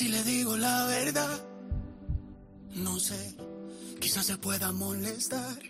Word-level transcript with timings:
si 0.00 0.08
le 0.08 0.24
digo 0.24 0.56
la 0.56 0.86
verdad, 0.86 1.44
no 2.74 2.98
sé, 2.98 3.36
quizás 4.00 4.24
se 4.24 4.38
pueda 4.38 4.72
molestar. 4.72 5.60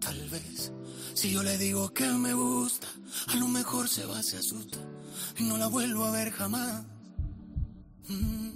Tal 0.00 0.28
vez, 0.28 0.72
si 1.14 1.30
yo 1.30 1.44
le 1.44 1.56
digo 1.56 1.94
que 1.94 2.04
me 2.04 2.34
gusta, 2.34 2.88
a 3.28 3.36
lo 3.36 3.46
mejor 3.46 3.88
se 3.88 4.04
va, 4.06 4.20
se 4.24 4.38
asusta 4.38 4.78
y 5.38 5.44
no 5.44 5.56
la 5.56 5.68
vuelvo 5.68 6.04
a 6.04 6.10
ver 6.10 6.32
jamás. 6.32 6.82
Mm. 8.08 8.50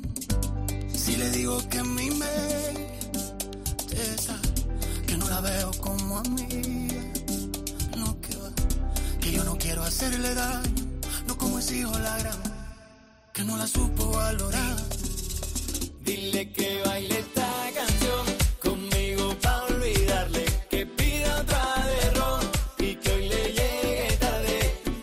Si 0.96 1.14
le 1.14 1.30
digo 1.30 1.56
que 1.68 1.84
mi 1.84 2.08
está, 4.16 4.36
que 5.06 5.16
no 5.16 5.28
la 5.28 5.40
veo 5.42 5.70
como 5.80 6.18
amiga, 6.18 7.02
no 7.96 8.20
que 8.20 8.34
va, 8.34 8.50
que 9.20 9.30
yo 9.30 9.44
no 9.44 9.56
quiero 9.58 9.84
hacerle 9.84 10.34
daño, 10.34 10.86
no 11.28 11.38
como 11.38 11.60
ese 11.60 11.78
hijo 11.78 11.96
la 12.00 12.18
gran, 12.18 12.49
que 13.40 13.46
no 13.46 13.56
la 13.56 13.66
supo 13.66 14.10
valorar. 14.10 14.76
Dile 16.04 16.52
que 16.52 16.82
baile 16.84 17.20
esta 17.20 17.50
canción 17.74 18.24
conmigo 18.62 19.34
pa' 19.40 19.64
olvidarle. 19.64 20.44
Que 20.68 20.84
pida 20.84 21.40
otra 21.40 21.64
de 21.90 22.10
ron 22.18 22.40
y 22.78 22.96
que 22.96 23.10
hoy 23.12 23.28
le 23.28 23.42
llegue 23.58 24.16
tarde. 24.18 24.58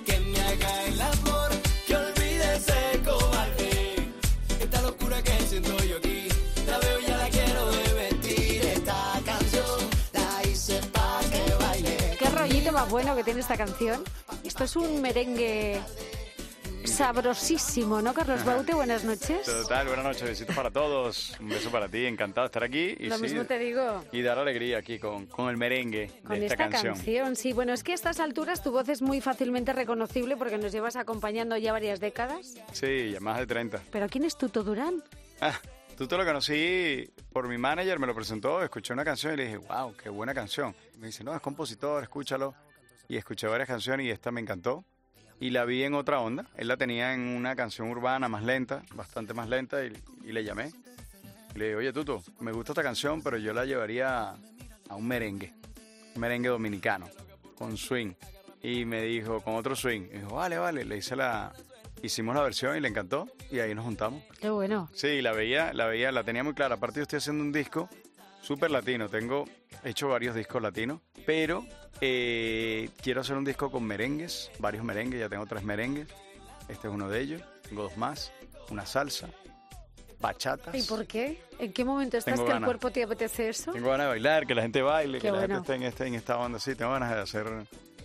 Que 0.06 0.20
me 0.20 0.40
haga 0.40 0.86
el 0.86 1.02
amor, 1.02 1.50
que 1.88 1.96
olvide 1.96 2.56
ese 2.58 3.02
cobarde. 3.04 4.12
Esta 4.60 4.82
locura 4.84 5.24
que 5.24 5.34
siento 5.50 5.76
yo 5.84 5.98
aquí, 5.98 6.28
la 6.68 6.78
veo 6.78 7.00
ya 7.08 7.18
la 7.18 7.30
quiero 7.30 7.72
de 7.72 7.94
vestir. 7.94 8.66
Esta 8.66 9.20
canción 9.26 9.80
la 10.14 10.48
hice 10.48 10.80
pa' 10.94 11.22
que 11.32 11.54
baile. 11.64 12.18
Qué 12.20 12.30
rollito 12.30 12.72
más 12.72 12.88
bueno 12.88 13.16
que 13.16 13.24
tiene 13.24 13.40
esta 13.40 13.58
canción. 13.58 14.04
Esto 14.44 14.64
es 14.64 14.76
un 14.76 15.02
merengue 15.02 15.82
sabrosísimo, 16.98 18.02
¿no, 18.02 18.12
Carlos 18.12 18.44
Baute? 18.44 18.74
Buenas 18.74 19.04
noches. 19.04 19.44
Total, 19.46 19.86
buenas 19.86 20.04
noches, 20.04 20.24
besitos 20.24 20.56
para 20.56 20.72
todos. 20.72 21.38
Un 21.40 21.50
beso 21.50 21.70
para 21.70 21.88
ti, 21.88 22.06
encantado 22.08 22.46
de 22.46 22.48
estar 22.48 22.64
aquí. 22.64 22.96
Y, 22.98 23.06
Lo 23.06 23.18
sí, 23.18 23.22
mismo 23.22 23.46
te 23.46 23.60
digo. 23.60 24.04
y 24.12 24.24
dar 24.24 24.40
alegría 24.40 24.80
aquí 24.80 24.98
con, 24.98 25.28
con 25.28 25.50
el 25.50 25.58
merengue 25.58 26.10
Con 26.26 26.40
de 26.40 26.48
esta, 26.48 26.66
esta, 26.66 26.82
canción. 26.82 27.36
sí. 27.36 27.54
Bueno, 27.54 27.74
es 27.74 27.84
que 27.84 27.92
a 27.92 27.96
estas 27.96 28.20
alturas 28.20 28.64
tu 28.64 28.72
voz 28.72 28.90
es 28.90 29.04
muy 29.04 29.22
fácilmente 29.22 29.74
reconocible 29.74 30.36
porque 30.38 30.58
nos 30.58 30.72
llevas 30.72 30.96
acompañando 30.96 31.56
ya 31.56 31.72
varias 31.72 32.00
décadas. 32.00 32.56
Sí, 32.72 33.12
ya 33.12 33.20
más 33.20 33.38
de 33.38 33.46
30. 33.46 33.80
¿Pero 33.92 34.10
quién 34.10 34.24
es 34.24 34.36
Tuto 34.36 34.64
Durán? 34.64 35.04
Ah, 35.40 35.54
tú 35.96 36.08
te 36.08 36.18
lo 36.18 36.26
conocí 36.26 37.08
por 37.32 37.48
mi 37.48 37.60
manager, 37.60 38.00
me 38.00 38.08
lo 38.08 38.16
presentó, 38.16 38.64
escuché 38.64 38.94
una 38.94 39.06
canción 39.06 39.36
y 39.36 39.38
le 39.38 39.44
dije, 39.46 39.58
wow, 39.58 39.96
qué 39.96 40.10
buena 40.10 40.34
canción. 40.34 40.76
Me 40.98 41.06
dice, 41.08 41.24
no, 41.24 41.36
es 41.36 41.42
compositor, 41.42 42.02
escúchalo. 42.02 42.56
Y 43.08 43.18
escuché 43.18 43.46
varias 43.46 43.68
canciones 43.68 44.08
y 44.08 44.10
esta 44.10 44.32
me 44.32 44.42
encantó. 44.42 44.84
Y 45.40 45.52
la 45.52 45.66
vi 45.66 45.84
en 45.84 45.94
otra 45.94 46.20
onda. 46.20 46.46
Él 46.56 46.68
la 46.68 46.78
tenía 46.78 47.14
en 47.14 47.22
una 47.22 47.56
canción 47.56 47.90
urbana 47.90 48.28
más 48.28 48.44
lenta, 48.44 48.84
bastante 48.96 49.34
más 49.34 49.48
lenta, 49.48 49.84
y, 49.86 49.94
y 50.24 50.32
le 50.32 50.44
llamé. 50.44 50.72
Y 51.56 51.60
le 51.60 51.66
dije, 51.66 51.76
oye, 51.76 51.94
Tuto, 51.94 52.24
me 52.40 52.52
gusta 52.52 52.72
esta 52.72 52.84
canción, 52.84 53.22
pero 53.22 53.38
yo 53.38 53.54
la 53.54 53.66
llevaría 53.66 54.36
a 54.90 54.96
un 54.96 55.08
merengue, 55.08 55.54
un 56.16 56.22
merengue 56.22 56.50
dominicano, 56.50 57.08
con 57.58 57.78
swing. 57.78 58.14
Y 58.62 58.86
me 58.86 59.04
dijo, 59.04 59.42
con 59.42 59.56
otro 59.56 59.76
swing. 59.76 60.08
Y 60.12 60.18
dijo, 60.18 60.36
vale, 60.36 60.58
vale. 60.58 60.84
Le 60.84 60.98
hice 60.98 61.16
la, 61.16 61.54
hicimos 62.02 62.36
la 62.36 62.42
versión 62.42 62.76
y 62.76 62.80
le 62.80 62.88
encantó, 62.88 63.28
y 63.52 63.60
ahí 63.60 63.76
nos 63.76 63.86
juntamos. 63.86 64.24
Qué 64.40 64.50
bueno. 64.50 64.90
Sí, 64.94 65.22
la 65.22 65.34
veía, 65.34 65.72
la 65.74 65.86
veía, 65.86 66.12
la 66.12 66.24
tenía 66.24 66.44
muy 66.44 66.54
clara. 66.54 66.76
Aparte, 66.76 66.98
yo 67.00 67.04
estoy 67.04 67.18
haciendo 67.18 67.44
un 67.44 67.52
disco 67.52 67.88
súper 68.42 68.72
latino. 68.72 69.08
Tengo 69.08 69.46
he 69.84 69.92
hecho 69.92 70.10
varios 70.10 70.36
discos 70.36 70.62
latinos, 70.62 71.02
pero 71.28 71.66
eh, 72.00 72.90
quiero 73.04 73.20
hacer 73.20 73.36
un 73.36 73.44
disco 73.44 73.70
con 73.70 73.84
merengues, 73.84 74.50
varios 74.60 74.86
merengues. 74.86 75.20
Ya 75.20 75.28
tengo 75.28 75.46
tres 75.46 75.62
merengues. 75.62 76.08
Este 76.70 76.88
es 76.88 76.94
uno 76.94 77.10
de 77.10 77.20
ellos. 77.20 77.42
Tengo 77.68 77.84
dos 77.84 77.98
más. 77.98 78.32
Una 78.72 78.86
salsa, 78.86 79.28
bachatas. 80.22 80.74
¿Y 80.74 80.84
por 80.84 81.06
qué? 81.06 81.42
¿En 81.60 81.74
qué 81.74 81.84
momento 81.84 82.18
estás 82.18 82.36
Tengo 82.36 82.48
que 82.48 82.56
el 82.56 82.64
cuerpo 82.64 82.92
te 82.92 83.04
apetece 83.04 83.50
eso? 83.50 83.74
Tengo 83.74 83.90
ganas 83.90 84.06
de 84.06 84.10
bailar, 84.12 84.48
que 84.48 84.56
la 84.56 84.62
gente 84.62 84.82
baile, 84.82 85.20
Qué 85.20 85.28
que 85.28 85.32
la 85.34 85.42
gente 85.42 85.58
esté 85.58 85.76
en, 85.76 85.84
este, 85.84 86.08
en 86.08 86.16
esta 86.16 86.38
onda. 86.38 86.60
Sí, 86.60 86.76
tengo 86.76 86.92
ganas 86.94 87.14
de 87.14 87.20
hacer, 87.20 87.46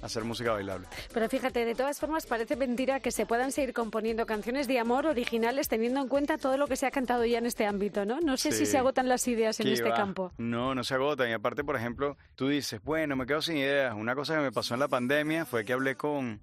hacer 0.03 0.25
música 0.25 0.53
bailable. 0.53 0.87
Pero 1.15 1.29
fíjate, 1.29 1.65
de 1.65 1.75
todas 1.75 1.99
formas 1.99 2.27
parece 2.27 2.57
mentira 2.57 3.01
que 3.01 3.11
se 3.11 3.25
puedan 3.25 3.53
seguir 3.53 3.73
componiendo 3.73 4.27
canciones 4.27 4.67
de 4.69 4.79
amor 4.79 5.07
originales 5.07 5.69
teniendo 5.69 6.01
en 6.01 6.09
cuenta 6.09 6.37
todo 6.39 6.57
lo 6.57 6.67
que 6.67 6.77
se 6.77 6.87
ha 6.87 6.91
cantado 6.91 7.25
ya 7.25 7.39
en 7.39 7.47
este 7.47 7.65
ámbito, 7.67 8.05
¿no? 8.05 8.21
No 8.21 8.37
sé 8.37 8.53
si 8.53 8.67
Sí. 8.67 8.73
se 8.73 8.79
agotan 8.79 9.09
las 9.09 9.27
ideas 9.29 9.59
en 9.61 9.67
¿Qué 9.67 9.73
este 9.75 9.89
va? 9.89 9.95
campo. 9.97 10.33
No, 10.39 10.75
no 10.75 10.85
se 10.85 10.95
agotan. 10.95 11.31
Y 11.31 11.33
aparte, 11.33 11.65
por 11.65 11.77
ejemplo, 11.77 12.17
tú 12.35 12.49
dices, 12.49 12.83
bueno, 12.83 13.17
me 13.17 13.25
quedo 13.27 13.41
sin 13.43 13.57
ideas. 13.57 13.95
Una 13.97 14.15
cosa 14.15 14.35
que 14.37 14.43
me 14.43 14.53
pasó 14.53 14.75
en 14.75 14.81
la 14.81 14.89
pandemia 14.89 15.47
fue 15.47 15.65
que 15.65 15.73
hablé 15.73 15.97
con, 15.97 16.41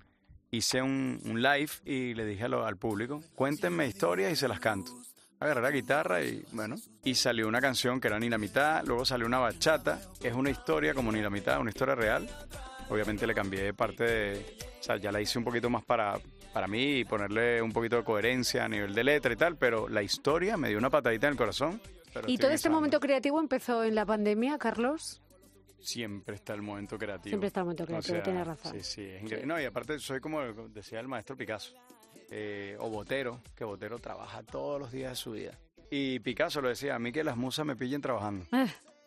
hice 0.52 0.82
un, 0.82 1.20
un 1.26 1.42
live 1.42 1.70
y 1.86 2.14
le 2.16 2.26
dije 2.26 2.48
lo- 2.50 2.66
al 2.66 2.78
público, 2.78 3.22
cuéntenme 3.36 3.86
historias 3.88 4.32
y 4.32 4.36
se 4.36 4.48
las 4.48 4.60
canto. 4.60 4.92
Agarré 5.42 5.62
la 5.62 5.72
guitarra 5.72 6.22
y 6.22 6.44
bueno, 6.52 6.76
y 7.04 7.16
salió 7.16 7.48
una 7.48 7.62
canción 7.62 8.02
que 8.02 8.08
era 8.10 8.20
Ni 8.20 8.30
la 8.30 8.38
mitad, 8.38 8.84
luego 8.86 9.06
salió 9.06 9.26
una 9.26 9.38
bachata, 9.40 10.02
es 10.22 10.34
una 10.34 10.50
historia 10.50 10.94
como 10.94 11.12
Ni 11.14 11.22
la 11.22 11.30
mitad, 11.30 11.60
una 11.62 11.70
historia 11.70 11.96
real. 11.96 12.30
Obviamente 12.90 13.28
le 13.28 13.34
cambié 13.34 13.74
parte 13.74 14.04
de, 14.04 14.58
o 14.80 14.84
sea, 14.84 14.98
ya 14.98 15.12
la 15.12 15.22
hice 15.22 15.38
un 15.38 15.46
poquito 15.46 15.70
más 15.70 15.84
para, 15.84 16.20
para 16.54 16.68
mí 16.68 17.00
y 17.00 17.06
ponerle 17.06 17.62
un 17.62 17.72
poquito 17.72 17.98
de 17.98 18.04
coherencia 18.04 18.66
a 18.66 18.68
nivel 18.68 18.94
de 18.96 19.04
letra 19.04 19.32
y 19.32 19.36
tal, 19.36 19.58
pero 19.58 19.88
la 19.88 20.02
historia 20.02 20.58
me 20.58 20.70
dio 20.70 20.78
una 20.78 20.90
patadita 20.90 21.28
en 21.28 21.32
el 21.32 21.38
corazón. 21.38 21.82
¿Y 22.26 22.38
todo 22.38 22.52
este 22.52 22.70
momento 22.70 23.00
creativo 23.00 23.40
empezó 23.40 23.84
en 23.84 23.94
la 23.94 24.06
pandemia, 24.06 24.58
Carlos? 24.58 25.22
Siempre 25.80 26.36
está 26.36 26.54
el 26.54 26.62
momento 26.62 26.98
creativo. 26.98 27.30
Siempre 27.30 27.48
está 27.48 27.62
el 27.62 27.66
momento 27.66 27.84
O 27.84 27.88
creativo, 27.88 28.16
sea, 28.16 28.24
tienes 28.24 28.48
razón. 28.48 28.74
Sí, 28.74 28.80
sí, 28.84 29.02
es 29.04 29.24
increíble. 29.24 29.46
No, 29.46 29.62
y 29.62 29.66
aparte 29.66 30.00
soy 30.00 30.20
como 30.20 30.42
decía 30.70 31.00
el 31.00 31.08
maestro 31.08 31.38
Picasso, 31.38 31.74
eh, 32.32 32.76
o 32.80 32.90
Botero, 32.90 33.42
que 33.56 33.64
Botero 33.64 34.00
trabaja 34.00 34.44
todos 34.44 34.80
los 34.80 34.92
días 34.92 35.12
de 35.12 35.16
su 35.16 35.32
vida. 35.32 35.58
Y 35.92 36.20
Picasso 36.20 36.62
lo 36.62 36.70
decía, 36.70 36.96
a 36.96 37.00
mí 37.00 37.12
que 37.12 37.24
las 37.24 37.38
musas 37.38 37.66
me 37.66 37.76
pillen 37.76 38.02
trabajando. 38.02 38.46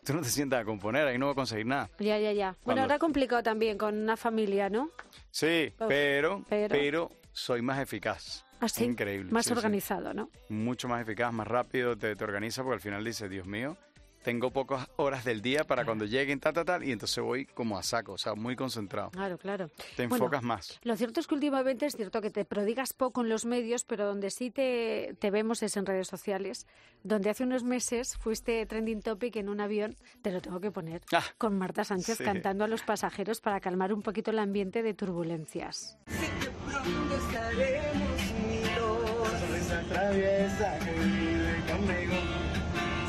Ah, 0.03 0.05
Tú 0.07 0.13
no 0.13 0.21
te 0.21 0.29
sientas 0.29 0.61
a 0.61 0.65
componer, 0.65 1.07
ahí 1.07 1.17
no 1.17 1.27
vas 1.27 1.33
a 1.33 1.35
conseguir 1.35 1.65
nada. 1.65 1.89
ya, 1.99 2.17
ya, 2.19 2.31
ya. 2.33 2.55
Bueno, 2.65 2.81
ahora 2.81 2.99
complicado 2.99 3.41
también 3.43 3.77
con 3.77 3.95
una 3.97 4.17
familia, 4.17 4.69
¿no? 4.69 4.89
Sí, 5.31 5.73
pero, 5.87 6.43
pero- 6.49 6.69
pero, 6.69 7.11
soy 7.31 7.61
más 7.61 7.79
eficaz. 7.79 8.45
Así, 8.59 8.85
Increíble. 8.85 9.29
más 9.31 9.45
sí, 9.45 9.51
sí. 9.51 9.57
organizado, 9.57 10.13
¿no? 10.13 10.29
Mucho 10.49 10.87
más 10.87 11.01
eficaz, 11.01 11.33
más 11.33 11.47
rápido, 11.47 11.97
te, 11.97 12.15
te 12.15 12.23
organiza 12.23 12.63
porque 12.63 12.75
al 12.75 12.79
final 12.81 13.03
dices, 13.03 13.29
Dios 13.29 13.45
mío, 13.45 13.75
tengo 14.23 14.51
pocas 14.51 14.87
horas 14.95 15.23
del 15.25 15.41
día 15.41 15.63
para 15.65 15.85
cuando 15.85 16.05
lleguen, 16.05 16.39
tal, 16.39 16.53
tal, 16.53 16.65
tal, 16.65 16.83
y 16.83 16.91
entonces 16.91 17.23
voy 17.23 17.45
como 17.45 17.77
a 17.77 17.83
saco, 17.83 18.13
o 18.13 18.17
sea, 18.17 18.33
muy 18.35 18.55
concentrado. 18.55 19.11
Claro, 19.11 19.37
claro. 19.37 19.67
Te 19.95 20.07
Bueno, 20.07 20.15
enfocas 20.25 20.41
más. 20.43 20.79
Lo 20.83 20.95
cierto 20.95 21.19
es 21.19 21.27
que 21.27 21.35
últimamente 21.35 21.85
es 21.85 21.95
cierto 21.95 22.21
que 22.21 22.29
te 22.31 22.45
prodigas 22.45 22.93
poco 22.93 23.21
en 23.21 23.29
los 23.29 23.45
medios, 23.45 23.83
pero 23.83 24.05
donde 24.05 24.31
sí 24.31 24.49
te, 24.49 25.15
te 25.19 25.29
vemos 25.29 25.61
es 25.61 25.77
en 25.77 25.85
redes 25.85 26.07
sociales, 26.07 26.65
donde 27.03 27.29
hace 27.29 27.43
unos 27.43 27.63
meses 27.63 28.15
fuiste 28.17 28.65
trending 28.65 29.01
topic 29.01 29.35
en 29.35 29.49
un 29.49 29.59
avión, 29.59 29.95
te 30.21 30.31
lo 30.31 30.41
tengo 30.41 30.59
que 30.61 30.71
poner, 30.71 31.01
Ah, 31.13 31.23
con 31.37 31.57
Marta 31.57 31.83
Sánchez 31.83 32.17
sí. 32.19 32.23
cantando 32.23 32.63
a 32.63 32.67
los 32.67 32.81
pasajeros 32.81 33.41
para 33.41 33.59
calmar 33.59 33.93
un 33.93 34.01
poquito 34.01 34.31
el 34.31 34.39
ambiente 34.39 34.83
de 34.83 34.93
turbulencias. 34.93 35.97
Pronto 36.05 37.15
estaremos 37.17 38.21
unidos. 38.31 39.33
Esa 39.57 39.81
traviesa 39.83 40.79
que 40.79 40.91
vive 40.91 41.63
conmigo. 41.69 42.13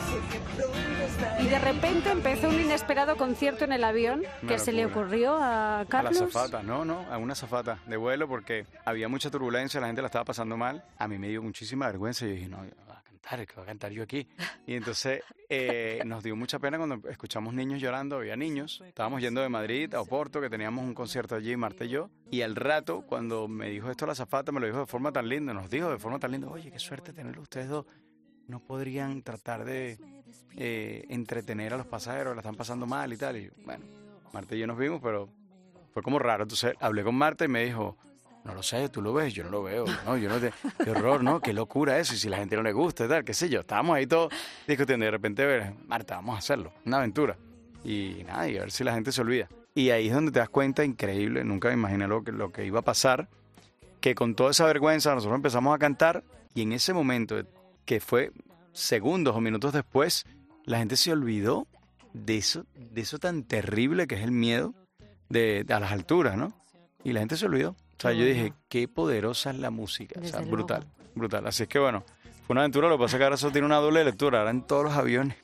Sé 0.08 0.20
que 0.30 0.38
pronto 0.56 0.83
Y 1.44 1.48
de 1.48 1.58
repente 1.58 2.10
empezó 2.10 2.48
un 2.48 2.58
inesperado 2.58 3.16
concierto 3.16 3.64
en 3.64 3.72
el 3.72 3.84
avión 3.84 4.22
que 4.48 4.58
se 4.58 4.72
le 4.72 4.86
ocurrió 4.86 5.36
a 5.36 5.80
A 5.80 5.84
Carlos. 5.84 6.18
la 6.18 6.26
zafata, 6.26 6.62
no, 6.62 6.84
no, 6.86 7.00
a 7.12 7.18
una 7.18 7.34
zafata 7.34 7.80
de 7.86 7.96
vuelo 7.98 8.26
porque 8.26 8.66
había 8.84 9.08
mucha 9.08 9.30
turbulencia, 9.30 9.78
la 9.80 9.88
gente 9.88 10.00
la 10.00 10.06
estaba 10.06 10.24
pasando 10.24 10.56
mal. 10.56 10.84
A 10.96 11.06
mí 11.06 11.18
me 11.18 11.28
dio 11.28 11.42
muchísima 11.42 11.86
vergüenza 11.86 12.24
y 12.24 12.30
dije, 12.30 12.48
no, 12.48 12.58
va 12.88 12.98
a 12.98 13.02
cantar, 13.02 13.46
que 13.46 13.54
va 13.56 13.62
a 13.62 13.66
cantar 13.66 13.92
yo 13.92 14.02
aquí. 14.02 14.26
Y 14.66 14.74
entonces 14.74 15.22
eh, 15.50 16.00
nos 16.06 16.22
dio 16.22 16.34
mucha 16.34 16.58
pena 16.58 16.78
cuando 16.78 17.06
escuchamos 17.10 17.52
niños 17.52 17.78
llorando, 17.80 18.16
había 18.16 18.36
niños. 18.36 18.82
Estábamos 18.86 19.20
yendo 19.20 19.42
de 19.42 19.50
Madrid 19.50 19.92
a 19.94 20.00
Oporto, 20.00 20.40
que 20.40 20.48
teníamos 20.48 20.82
un 20.82 20.94
concierto 20.94 21.34
allí, 21.34 21.54
Marta 21.56 21.84
y 21.84 21.90
yo. 21.90 22.08
Y 22.30 22.40
al 22.40 22.56
rato, 22.56 23.02
cuando 23.06 23.48
me 23.48 23.68
dijo 23.68 23.90
esto 23.90 24.06
la 24.06 24.14
zafata, 24.14 24.50
me 24.50 24.60
lo 24.60 24.66
dijo 24.66 24.78
de 24.78 24.86
forma 24.86 25.12
tan 25.12 25.28
linda, 25.28 25.52
nos 25.52 25.68
dijo 25.68 25.90
de 25.90 25.98
forma 25.98 26.18
tan 26.18 26.32
linda, 26.32 26.48
oye, 26.48 26.70
qué 26.70 26.78
suerte 26.78 27.12
tenerlo 27.12 27.42
ustedes 27.42 27.68
dos. 27.68 27.84
No 28.48 28.60
podrían 28.60 29.22
tratar 29.22 29.64
de 29.64 29.98
eh, 30.56 31.04
entretener 31.08 31.74
a 31.74 31.76
los 31.76 31.86
pasajeros, 31.86 32.34
la 32.34 32.40
están 32.40 32.56
pasando 32.56 32.86
mal 32.86 33.12
y 33.12 33.16
tal. 33.16 33.36
Y 33.36 33.50
bueno, 33.64 33.84
Marta 34.32 34.54
y 34.54 34.58
yo 34.58 34.66
nos 34.66 34.78
vimos, 34.78 35.00
pero 35.02 35.28
fue 35.92 36.02
como 36.02 36.18
raro. 36.18 36.42
Entonces 36.42 36.74
hablé 36.80 37.02
con 37.02 37.14
Marta 37.14 37.44
y 37.44 37.48
me 37.48 37.64
dijo, 37.64 37.96
no 38.44 38.54
lo 38.54 38.62
sé, 38.62 38.88
tú 38.90 39.00
lo 39.00 39.12
ves, 39.14 39.32
yo 39.32 39.44
no 39.44 39.50
lo 39.50 39.62
veo. 39.62 39.86
No, 40.04 40.16
yo 40.16 40.28
no 40.28 40.38
te... 40.38 40.52
Qué 40.82 40.90
horror, 40.90 41.24
¿no? 41.24 41.40
Qué 41.40 41.52
locura 41.52 41.98
eso. 41.98 42.14
Y 42.14 42.18
si 42.18 42.28
la 42.28 42.36
gente 42.36 42.56
no 42.56 42.62
le 42.62 42.72
gusta 42.72 43.06
y 43.06 43.08
tal, 43.08 43.24
qué 43.24 43.32
sé 43.32 43.48
yo. 43.48 43.60
Estábamos 43.60 43.96
ahí 43.96 44.06
todos 44.06 44.32
discutiendo 44.66 45.04
y 45.04 45.06
de 45.06 45.10
repente, 45.10 45.46
ver, 45.46 45.74
Marta, 45.86 46.16
vamos 46.16 46.36
a 46.36 46.38
hacerlo. 46.38 46.72
Una 46.84 46.98
aventura. 46.98 47.36
Y 47.82 48.22
nada, 48.26 48.48
y 48.48 48.56
a 48.56 48.60
ver 48.60 48.70
si 48.70 48.84
la 48.84 48.92
gente 48.94 49.12
se 49.12 49.22
olvida. 49.22 49.48
Y 49.74 49.90
ahí 49.90 50.08
es 50.08 50.14
donde 50.14 50.30
te 50.30 50.38
das 50.38 50.48
cuenta, 50.48 50.84
increíble, 50.84 51.42
nunca 51.42 51.68
me 51.68 51.74
imaginé 51.74 52.06
lo 52.06 52.22
que, 52.22 52.32
lo 52.32 52.52
que 52.52 52.64
iba 52.64 52.78
a 52.78 52.82
pasar, 52.82 53.28
que 54.00 54.14
con 54.14 54.36
toda 54.36 54.52
esa 54.52 54.66
vergüenza 54.66 55.14
nosotros 55.14 55.36
empezamos 55.36 55.74
a 55.74 55.78
cantar 55.78 56.22
y 56.54 56.62
en 56.62 56.72
ese 56.72 56.92
momento, 56.92 57.42
que 57.84 58.00
fue 58.00 58.32
segundos 58.72 59.36
o 59.36 59.40
minutos 59.40 59.72
después, 59.72 60.26
la 60.64 60.78
gente 60.78 60.96
se 60.96 61.12
olvidó 61.12 61.66
de 62.12 62.38
eso, 62.38 62.64
de 62.74 63.00
eso 63.00 63.18
tan 63.18 63.44
terrible 63.44 64.06
que 64.06 64.16
es 64.16 64.22
el 64.22 64.30
miedo 64.30 64.74
de, 65.28 65.64
a 65.68 65.80
las 65.80 65.92
alturas, 65.92 66.36
¿no? 66.36 66.52
Y 67.02 67.12
la 67.12 67.20
gente 67.20 67.36
se 67.36 67.46
olvidó. 67.46 67.70
O 67.70 68.00
sea, 68.00 68.12
yo 68.12 68.24
dije, 68.24 68.52
qué 68.68 68.88
poderosa 68.88 69.50
es 69.50 69.58
la 69.58 69.70
música. 69.70 70.20
o 70.20 70.26
sea, 70.26 70.40
brutal, 70.40 70.86
brutal. 71.14 71.46
Así 71.46 71.64
es 71.64 71.68
que 71.68 71.78
bueno, 71.78 72.04
Fue 72.46 72.54
una 72.54 72.62
aventura, 72.62 72.88
lo 72.88 72.96
que 72.96 73.04
pasa 73.04 73.16
es 73.16 73.20
que 73.20 73.24
ahora 73.24 73.36
eso 73.36 73.50
tiene 73.50 73.66
una 73.66 73.76
doble 73.76 74.04
lectura, 74.04 74.40
ahora 74.40 74.50
en 74.50 74.62
todos 74.62 74.84
los 74.84 74.94
aviones. 74.94 75.36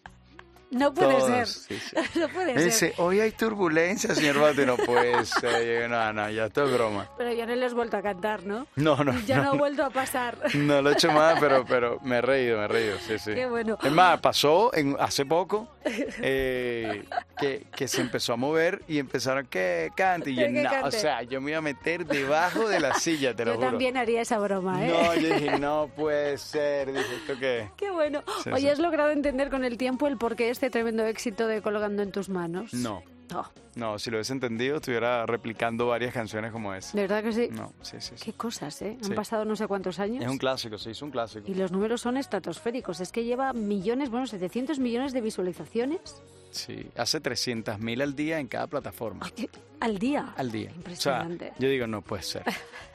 No 0.70 0.94
puede 0.94 1.14
Todos, 1.16 1.26
ser. 1.28 1.46
sí, 1.48 1.78
sí. 1.78 1.96
No 2.20 2.28
puede 2.28 2.46
Me 2.54 2.60
ser. 2.60 2.64
dice, 2.64 2.94
hoy 2.98 3.20
hay 3.20 3.32
turbulencia, 3.32 4.14
señor 4.14 4.38
Bati. 4.38 4.64
No 4.64 4.76
puede 4.76 5.24
ser. 5.24 5.80
Yo 5.82 5.88
No, 5.88 6.12
no, 6.12 6.30
ya 6.30 6.46
esto 6.46 6.64
es 6.64 6.72
broma. 6.72 7.08
Pero 7.18 7.32
ya 7.32 7.44
no 7.46 7.54
le 7.56 7.66
has 7.66 7.74
vuelto 7.74 7.96
a 7.96 8.02
cantar, 8.02 8.44
¿no? 8.44 8.66
No, 8.76 9.02
no, 9.02 9.18
Ya 9.26 9.38
no, 9.38 9.42
no, 9.44 9.50
ha 9.50 9.54
vuelto 9.56 9.84
a 9.84 9.90
pasar. 9.90 10.36
no 10.54 10.80
lo 10.82 10.90
he 10.90 10.92
hecho 10.92 11.10
más, 11.12 11.38
pero, 11.40 11.64
pero 11.66 11.98
me 12.02 12.18
he 12.18 12.20
reído, 12.20 12.58
me 12.58 12.64
he 12.64 12.68
reído, 12.68 12.98
sí, 12.98 13.18
sí. 13.18 13.34
Qué 13.34 13.46
bueno. 13.46 13.78
Es 13.82 13.90
más, 13.92 14.20
pasó 14.20 14.70
en, 14.74 14.96
hace 15.00 15.26
poco 15.26 15.68
eh, 15.84 17.04
que, 17.38 17.66
que 17.74 17.88
se 17.88 18.00
empezó 18.00 18.32
a 18.34 18.36
mover 18.36 18.82
y 18.88 18.98
empezaron 18.98 19.46
que 19.46 19.90
cante. 19.96 20.30
Y 20.30 20.36
yo, 20.36 20.48
no, 20.48 20.60
o 20.60 20.72
cante. 20.72 20.98
sea, 20.98 21.22
yo 21.22 21.40
me 21.40 21.50
iba 21.50 21.58
a 21.58 21.62
meter 21.62 22.06
debajo 22.06 22.68
de 22.68 22.80
la 22.80 22.94
silla, 22.94 23.34
te 23.34 23.44
lo 23.44 23.52
Yo 23.52 23.56
juro. 23.56 23.70
también 23.70 23.96
haría 23.96 24.20
esa 24.20 24.38
broma, 24.38 24.84
¿eh? 24.86 24.88
No, 24.92 25.14
yo 25.14 25.34
dije, 25.34 25.58
no 25.58 25.90
puede 25.96 26.38
ser. 26.38 26.92
Dije, 26.92 27.14
¿esto 27.16 27.34
qué? 27.38 27.70
Qué 27.76 27.90
bueno. 27.90 28.22
Sí, 28.44 28.50
sí. 28.56 28.68
¿has 28.68 28.78
logrado 28.78 29.10
entender 29.10 29.50
con 29.50 29.64
el 29.64 29.76
tiempo 29.76 30.06
el 30.06 30.16
porqué 30.16 30.44
de 30.44 30.50
este 30.60 30.70
tremendo 30.70 31.06
éxito 31.06 31.46
de 31.46 31.62
Colgando 31.62 32.02
en 32.02 32.12
tus 32.12 32.28
manos? 32.28 32.74
No, 32.74 33.02
Oh, 33.32 33.46
no, 33.76 33.96
si 34.00 34.10
lo 34.10 34.16
hubiese 34.16 34.32
entendido, 34.32 34.78
estuviera 34.78 35.24
replicando 35.24 35.86
varias 35.86 36.12
canciones 36.12 36.50
como 36.50 36.74
esa. 36.74 36.96
¿De 36.96 37.02
verdad 37.02 37.22
que 37.22 37.32
sí? 37.32 37.48
No, 37.52 37.72
sí, 37.80 37.96
sí, 38.00 38.14
sí. 38.16 38.24
Qué 38.24 38.32
cosas, 38.32 38.82
¿eh? 38.82 38.96
Han 39.00 39.04
Sí. 39.04 39.12
pasado 39.14 39.44
no 39.44 39.54
sé 39.54 39.68
cuántos 39.68 40.00
años. 40.00 40.24
Es 40.24 40.28
un 40.28 40.36
clásico, 40.36 40.76
se 40.78 40.90
hizo 40.90 41.04
un 41.04 41.12
clásico. 41.12 41.48
Y 41.48 41.54
los 41.54 41.70
números 41.70 42.00
son 42.00 42.16
estratosféricos. 42.16 43.00
Es 43.00 43.12
que 43.12 43.22
lleva 43.22 43.52
millones, 43.52 44.10
bueno, 44.10 44.26
700 44.26 44.80
millones 44.80 45.12
de 45.12 45.20
visualizaciones 45.20 46.20
Sí, 46.50 46.90
hace 46.96 47.20
300.000 47.22 48.02
al 48.02 48.16
día 48.16 48.40
en 48.40 48.48
cada 48.48 48.66
plataforma. 48.66 49.24
Ay, 49.38 49.48
al 49.78 49.98
día. 50.00 50.34
Al 50.36 50.50
día. 50.50 50.70
O 50.70 50.72
sea, 50.72 50.76
Impresionante. 51.22 51.52
yo 51.60 51.68
digo, 51.68 51.86
no 51.86 52.02
puede 52.02 52.24
ser. 52.24 52.42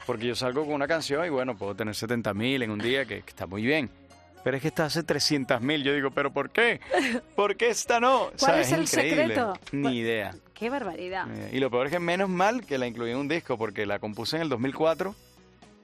Porque 0.06 0.26
yo 0.26 0.34
salgo 0.34 0.66
con 0.66 0.74
una 0.74 0.86
canción 0.86 1.24
y 1.24 1.30
bueno, 1.30 1.56
puedo 1.56 1.74
tener 1.74 1.94
70.000 1.94 2.62
en 2.62 2.70
un 2.70 2.78
día, 2.78 3.06
que, 3.06 3.22
que 3.22 3.30
está 3.30 3.46
muy 3.46 3.62
bien. 3.62 3.88
Pero 4.46 4.58
es 4.58 4.62
que 4.62 4.68
esta 4.68 4.84
hace 4.84 5.04
300.000. 5.04 5.82
Yo 5.82 5.92
digo, 5.92 6.12
¿pero 6.12 6.32
por 6.32 6.50
qué? 6.50 6.78
¿Por 7.34 7.56
qué 7.56 7.68
esta 7.70 7.98
no? 7.98 8.30
¿Cuál 8.38 8.60
es 8.60 8.70
el 8.70 8.82
increíble. 8.82 9.16
secreto? 9.22 9.54
Ni 9.72 9.82
¿Cuál- 9.82 9.94
idea. 9.94 10.34
Qué 10.54 10.70
barbaridad. 10.70 11.26
Eh, 11.36 11.50
Y 11.54 11.58
lo 11.58 11.68
peor 11.68 11.86
es 11.86 11.92
que 11.92 11.98
menos 11.98 12.28
mal 12.28 12.64
que 12.64 12.78
la 12.78 12.86
incluí 12.86 13.10
en 13.10 13.16
un 13.16 13.26
disco, 13.26 13.58
porque 13.58 13.86
la 13.86 13.98
compuse 13.98 14.36
en 14.36 14.42
el 14.42 14.48
2004 14.48 15.16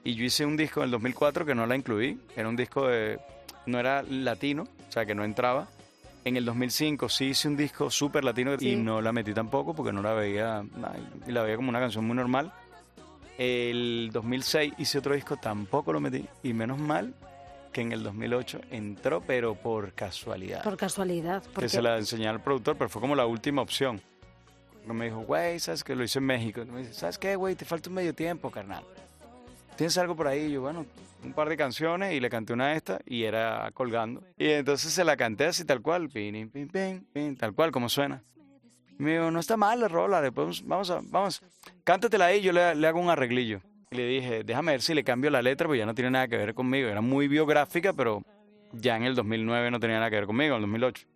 y 0.05 0.15
yo 0.15 0.23
hice 0.23 0.45
un 0.45 0.55
disco 0.55 0.79
en 0.79 0.85
el 0.85 0.91
2004 0.91 1.45
que 1.45 1.53
no 1.55 1.65
la 1.67 1.75
incluí. 1.75 2.17
Era 2.37 2.47
un 2.47 2.55
disco 2.55 2.87
de... 2.87 3.19
no 3.65 3.79
era 3.81 4.01
latino, 4.01 4.63
o 4.87 4.91
sea, 4.93 5.05
que 5.05 5.13
no 5.13 5.25
entraba. 5.25 5.67
En 6.23 6.37
el 6.37 6.45
2005 6.45 7.09
sí 7.09 7.25
hice 7.25 7.49
un 7.49 7.57
disco 7.57 7.91
súper 7.91 8.23
latino 8.23 8.57
Sí. 8.57 8.69
y 8.69 8.75
no 8.77 9.01
la 9.01 9.11
metí 9.11 9.33
tampoco 9.33 9.73
porque 9.75 9.91
no 9.91 10.01
la 10.01 10.13
veía, 10.13 10.63
y 11.27 11.31
la 11.33 11.43
veía 11.43 11.57
como 11.57 11.67
una 11.67 11.81
canción 11.81 12.05
muy 12.07 12.15
normal. 12.15 12.53
El 13.37 14.09
2006 14.13 14.73
hice 14.77 14.99
otro 14.99 15.15
disco, 15.15 15.35
tampoco 15.35 15.91
lo 15.91 15.99
metí. 15.99 16.25
Y 16.43 16.53
menos 16.53 16.79
mal 16.79 17.13
que 17.73 17.81
en 17.81 17.91
el 17.91 18.03
2008 18.03 18.61
entró, 18.71 19.21
pero 19.21 19.55
por 19.55 19.91
casualidad 19.93 20.63
Por 20.63 20.77
casualidad. 20.77 21.43
que 21.43 21.49
Porque 21.49 21.69
se 21.69 21.81
la 21.81 21.97
enseñé 21.97 22.29
al 22.29 22.41
productor, 22.41 22.77
pero 22.77 22.89
fue 22.89 23.01
como 23.01 23.15
la 23.15 23.25
última 23.25 23.61
opción. 23.61 24.01
Me 24.85 25.05
dijo, 25.05 25.21
güey, 25.21 25.59
¿sabes 25.59 25.83
qué? 25.83 25.95
Lo 25.95 26.03
hice 26.03 26.19
en 26.19 26.25
México. 26.25 26.63
Me 26.65 26.79
dice, 26.81 26.93
¿sabes 26.93 27.17
qué, 27.17 27.35
güey? 27.35 27.55
Te 27.55 27.65
falta 27.65 27.89
un 27.89 27.95
medio 27.95 28.13
tiempo, 28.13 28.51
carnal. 28.51 28.83
¿Tienes 29.75 29.97
algo 29.97 30.15
por 30.15 30.27
ahí? 30.27 30.45
Y 30.45 30.51
yo, 30.51 30.61
bueno, 30.61 30.85
un 31.23 31.33
par 31.33 31.49
de 31.49 31.57
canciones 31.57 32.13
y 32.13 32.19
le 32.19 32.29
canté 32.29 32.53
una 32.53 32.69
de 32.69 32.75
estas 32.77 33.01
y 33.05 33.23
era 33.23 33.71
colgando. 33.73 34.21
Y 34.37 34.49
entonces 34.49 34.93
se 34.93 35.03
la 35.03 35.17
canté 35.17 35.45
así 35.45 35.65
tal 35.65 35.81
cual, 35.81 36.09
pin, 36.09 36.49
pin, 36.49 36.67
pin, 36.67 37.07
pin, 37.11 37.35
tal 37.35 37.53
cual 37.53 37.71
como 37.71 37.89
suena. 37.89 38.21
Y 38.99 39.01
me 39.01 39.13
dijo, 39.13 39.31
no 39.31 39.39
está 39.39 39.57
mal 39.57 39.79
la 39.79 39.87
rola, 39.87 40.21
después 40.21 40.63
vamos 40.65 40.89
a, 40.91 40.99
vamos, 41.03 41.41
cántatela 41.83 42.25
ahí, 42.25 42.41
yo 42.41 42.51
le, 42.51 42.75
le 42.75 42.87
hago 42.87 42.99
un 42.99 43.09
arreglillo. 43.09 43.61
Y 43.93 43.95
le 43.95 44.07
dije, 44.07 44.43
déjame 44.43 44.71
ver 44.71 44.81
si 44.81 44.95
le 44.95 45.03
cambio 45.03 45.29
la 45.29 45.43
letra, 45.43 45.67
porque 45.67 45.77
ya 45.77 45.85
no 45.85 45.93
tiene 45.93 46.09
nada 46.09 46.27
que 46.27 46.35
ver 46.35 46.55
conmigo. 46.55 46.89
Era 46.89 47.01
muy 47.01 47.27
biográfica, 47.27 47.93
pero 47.93 48.23
ya 48.71 48.97
en 48.97 49.03
el 49.03 49.13
2009 49.13 49.69
no 49.69 49.79
tenía 49.79 49.97
nada 49.97 50.09
que 50.09 50.15
ver 50.15 50.25
conmigo, 50.25 50.55
en 50.55 50.63
el 50.63 50.69
2008. 50.69 51.07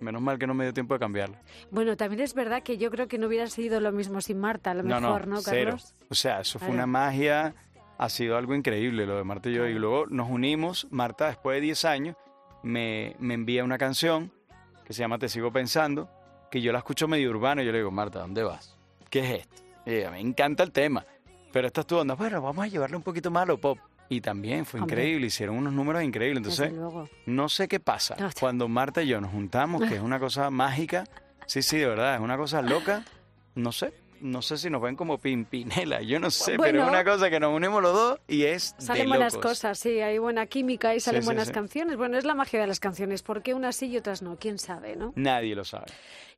Menos 0.00 0.20
mal 0.20 0.36
que 0.36 0.46
no 0.48 0.54
me 0.54 0.64
dio 0.64 0.74
tiempo 0.74 0.94
de 0.94 1.00
cambiarla. 1.00 1.40
Bueno, 1.70 1.96
también 1.96 2.20
es 2.20 2.34
verdad 2.34 2.64
que 2.64 2.78
yo 2.78 2.90
creo 2.90 3.06
que 3.06 3.16
no 3.16 3.28
hubiera 3.28 3.46
sido 3.46 3.78
lo 3.78 3.92
mismo 3.92 4.20
sin 4.20 4.40
Marta, 4.40 4.72
a 4.72 4.74
lo 4.74 4.82
No, 4.82 5.00
mejor, 5.00 5.28
¿no. 5.28 5.40
Carlos? 5.40 5.94
O 6.10 6.16
sea, 6.16 6.40
eso 6.40 6.58
fue 6.58 6.70
una 6.70 6.86
magia, 6.86 7.54
ha 7.96 8.08
sido 8.08 8.36
algo 8.36 8.56
increíble 8.56 9.06
lo 9.06 9.16
de 9.16 9.22
Marta 9.22 9.48
y 9.48 9.54
yo. 9.54 9.66
Y 9.68 9.74
luego 9.74 10.06
nos 10.06 10.28
unimos, 10.28 10.88
Marta 10.90 11.28
después 11.28 11.56
de 11.56 11.60
10 11.60 11.84
años 11.84 12.16
me, 12.64 13.14
me 13.20 13.34
envía 13.34 13.62
una 13.62 13.78
canción 13.78 14.32
que 14.84 14.92
se 14.92 14.98
llama 14.98 15.18
Te 15.18 15.28
sigo 15.28 15.52
pensando, 15.52 16.10
que 16.50 16.60
yo 16.60 16.72
la 16.72 16.78
escucho 16.78 17.06
medio 17.06 17.30
urbano 17.30 17.62
y 17.62 17.66
yo 17.66 17.70
le 17.70 17.78
digo, 17.78 17.92
Marta, 17.92 18.18
¿dónde 18.18 18.42
vas? 18.42 18.76
¿Qué 19.10 19.20
es 19.20 19.40
esto? 19.42 19.62
Y 19.86 19.94
ella, 19.94 20.10
me 20.10 20.20
encanta 20.20 20.64
el 20.64 20.72
tema, 20.72 21.06
pero 21.54 21.68
esta 21.68 21.82
es 21.82 21.86
tu 21.86 21.96
onda. 21.96 22.14
Bueno, 22.16 22.42
vamos 22.42 22.64
a 22.64 22.66
llevarle 22.66 22.96
un 22.96 23.04
poquito 23.04 23.30
más 23.30 23.44
a 23.44 23.46
lo 23.46 23.58
pop. 23.58 23.78
Y 24.08 24.20
también 24.20 24.66
fue 24.66 24.80
Hombre. 24.80 24.96
increíble, 24.96 25.28
hicieron 25.28 25.56
unos 25.56 25.72
números 25.72 26.02
increíbles. 26.02 26.38
Entonces, 26.38 26.72
no 27.26 27.48
sé 27.48 27.68
qué 27.68 27.78
pasa 27.78 28.16
cuando 28.40 28.66
Marta 28.66 29.04
y 29.04 29.06
yo 29.06 29.20
nos 29.20 29.30
juntamos, 29.30 29.80
que 29.88 29.94
es 29.94 30.00
una 30.00 30.18
cosa 30.18 30.50
mágica. 30.50 31.04
Sí, 31.46 31.62
sí, 31.62 31.78
de 31.78 31.86
verdad, 31.86 32.16
es 32.16 32.20
una 32.20 32.36
cosa 32.36 32.60
loca. 32.60 33.04
No 33.54 33.70
sé, 33.70 33.94
no 34.24 34.40
sé 34.40 34.56
si 34.56 34.70
nos 34.70 34.80
ven 34.80 34.96
como 34.96 35.18
Pimpinela, 35.18 36.00
yo 36.00 36.18
no 36.18 36.30
sé, 36.30 36.56
pero 36.58 36.82
es 36.82 36.88
una 36.88 37.04
cosa 37.04 37.28
que 37.28 37.38
nos 37.38 37.54
unimos 37.54 37.82
los 37.82 37.92
dos 37.92 38.20
y 38.26 38.44
es 38.44 38.74
Salen 38.78 39.02
de 39.02 39.08
buenas 39.08 39.36
cosas, 39.36 39.78
sí, 39.78 40.00
hay 40.00 40.16
buena 40.16 40.46
química 40.46 40.94
y 40.94 41.00
salen 41.00 41.20
sí, 41.20 41.26
buenas 41.26 41.48
sí. 41.48 41.52
canciones. 41.52 41.98
Bueno, 41.98 42.16
es 42.16 42.24
la 42.24 42.34
magia 42.34 42.58
de 42.58 42.66
las 42.66 42.80
canciones, 42.80 43.22
¿por 43.22 43.42
qué 43.42 43.52
unas 43.52 43.76
sí 43.76 43.86
y 43.86 43.98
otras 43.98 44.22
no? 44.22 44.36
¿Quién 44.36 44.58
sabe, 44.58 44.96
no? 44.96 45.12
Nadie 45.14 45.54
lo 45.54 45.64
sabe. 45.64 45.86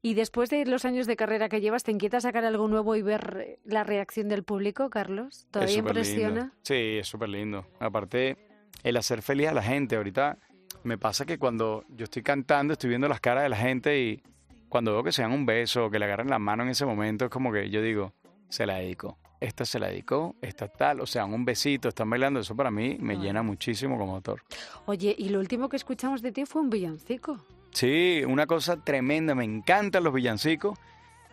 Y 0.03 0.15
después 0.15 0.51
de 0.51 0.67
los 0.67 0.85
años 0.85 1.07
de 1.07 1.15
carrera 1.15 1.49
que 1.49 1.61
llevas, 1.61 1.85
¿te 1.85 1.93
inquieta 1.93 2.21
sacar 2.21 2.45
algo 2.45 2.67
nuevo 2.67 2.97
y 2.97 3.03
ver 3.03 3.61
la 3.65 3.85
reacción 3.85 4.29
del 4.29 4.43
público, 4.43 4.91
Carlos? 4.91 5.47
¿Todavía 5.53 5.77
lindo. 5.77 5.91
impresiona? 5.91 6.53
Sí, 6.63 6.99
es 6.99 7.07
súper 7.07 7.29
lindo. 7.29 7.67
Aparte, 7.79 8.37
el 8.83 8.97
hacer 8.97 9.23
feliz 9.23 9.49
a 9.49 9.55
la 9.55 9.63
gente. 9.63 9.95
Ahorita 9.95 10.39
me 10.83 10.99
pasa 10.99 11.25
que 11.25 11.39
cuando 11.39 11.85
yo 11.89 12.05
estoy 12.05 12.23
cantando, 12.23 12.73
estoy 12.73 12.91
viendo 12.91 13.07
las 13.09 13.21
caras 13.21 13.45
de 13.45 13.49
la 13.49 13.57
gente 13.57 14.01
y 14.01 14.23
cuando 14.69 14.93
veo 14.93 15.03
que 15.03 15.13
se 15.13 15.23
dan 15.23 15.33
un 15.33 15.47
beso 15.47 15.91
que 15.91 15.99
le 15.99 16.05
agarran 16.05 16.29
la 16.29 16.39
mano 16.39 16.63
en 16.63 16.71
ese 16.71 16.87
momento, 16.87 17.27
es 17.27 17.31
como 17.31 17.53
que 17.53 17.71
yo 17.71 17.83
digo, 17.83 18.13
se 18.49 18.67
la 18.67 18.77
dedico. 18.77 19.19
Esta 19.39 19.67
se 19.67 19.79
la 19.79 19.89
dedicó, 19.89 20.35
esta 20.41 20.67
tal, 20.67 21.01
o 21.01 21.07
sea, 21.07 21.27
un 21.27 21.45
besito, 21.45 21.91
están 21.91 22.09
bailando. 22.09 22.41
Eso 22.41 22.57
para 22.57 22.71
mí 22.71 22.97
me 22.99 23.17
llena 23.17 23.43
muchísimo 23.43 23.99
como 23.99 24.15
autor. 24.15 24.43
Oye, 24.87 25.15
y 25.17 25.29
lo 25.29 25.39
último 25.41 25.69
que 25.69 25.77
escuchamos 25.77 26.23
de 26.23 26.33
ti 26.33 26.47
fue 26.47 26.63
un 26.63 26.71
villancico. 26.71 27.45
Sí, 27.71 28.23
una 28.27 28.47
cosa 28.47 28.83
tremenda. 28.83 29.35
Me 29.35 29.45
encantan 29.45 30.05
los 30.05 30.15
villancicos. 30.15 30.79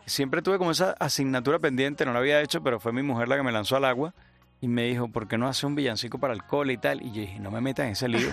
Siempre 0.06 0.42
tuve 0.42 0.58
como 0.58 0.72
esa 0.72 0.92
asignatura 1.00 1.60
pendiente, 1.60 2.06
no 2.06 2.12
la 2.12 2.20
había 2.20 2.42
hecho, 2.42 2.62
pero 2.62 2.82
fue 2.82 2.92
mi 2.92 3.04
mujer 3.04 3.30
la 3.30 3.38
que 3.38 3.44
me 3.44 3.54
lanzó 3.54 3.78
al 3.78 3.86
agua 3.86 4.14
y 4.64 4.70
me 4.70 4.84
dijo, 4.84 5.10
¿por 5.10 5.28
qué 5.28 5.38
no 5.38 5.50
hace 5.50 5.66
un 5.66 5.76
villancico 5.76 6.20
para 6.20 6.34
el 6.34 6.42
cole 6.42 6.72
y 6.72 6.78
tal? 6.78 7.02
Y 7.02 7.12
yo 7.12 7.20
dije, 7.20 7.38
no 7.38 7.52
me 7.52 7.60
metan 7.60 7.88
en 7.88 7.92
ese 7.92 8.08
lío. 8.08 8.30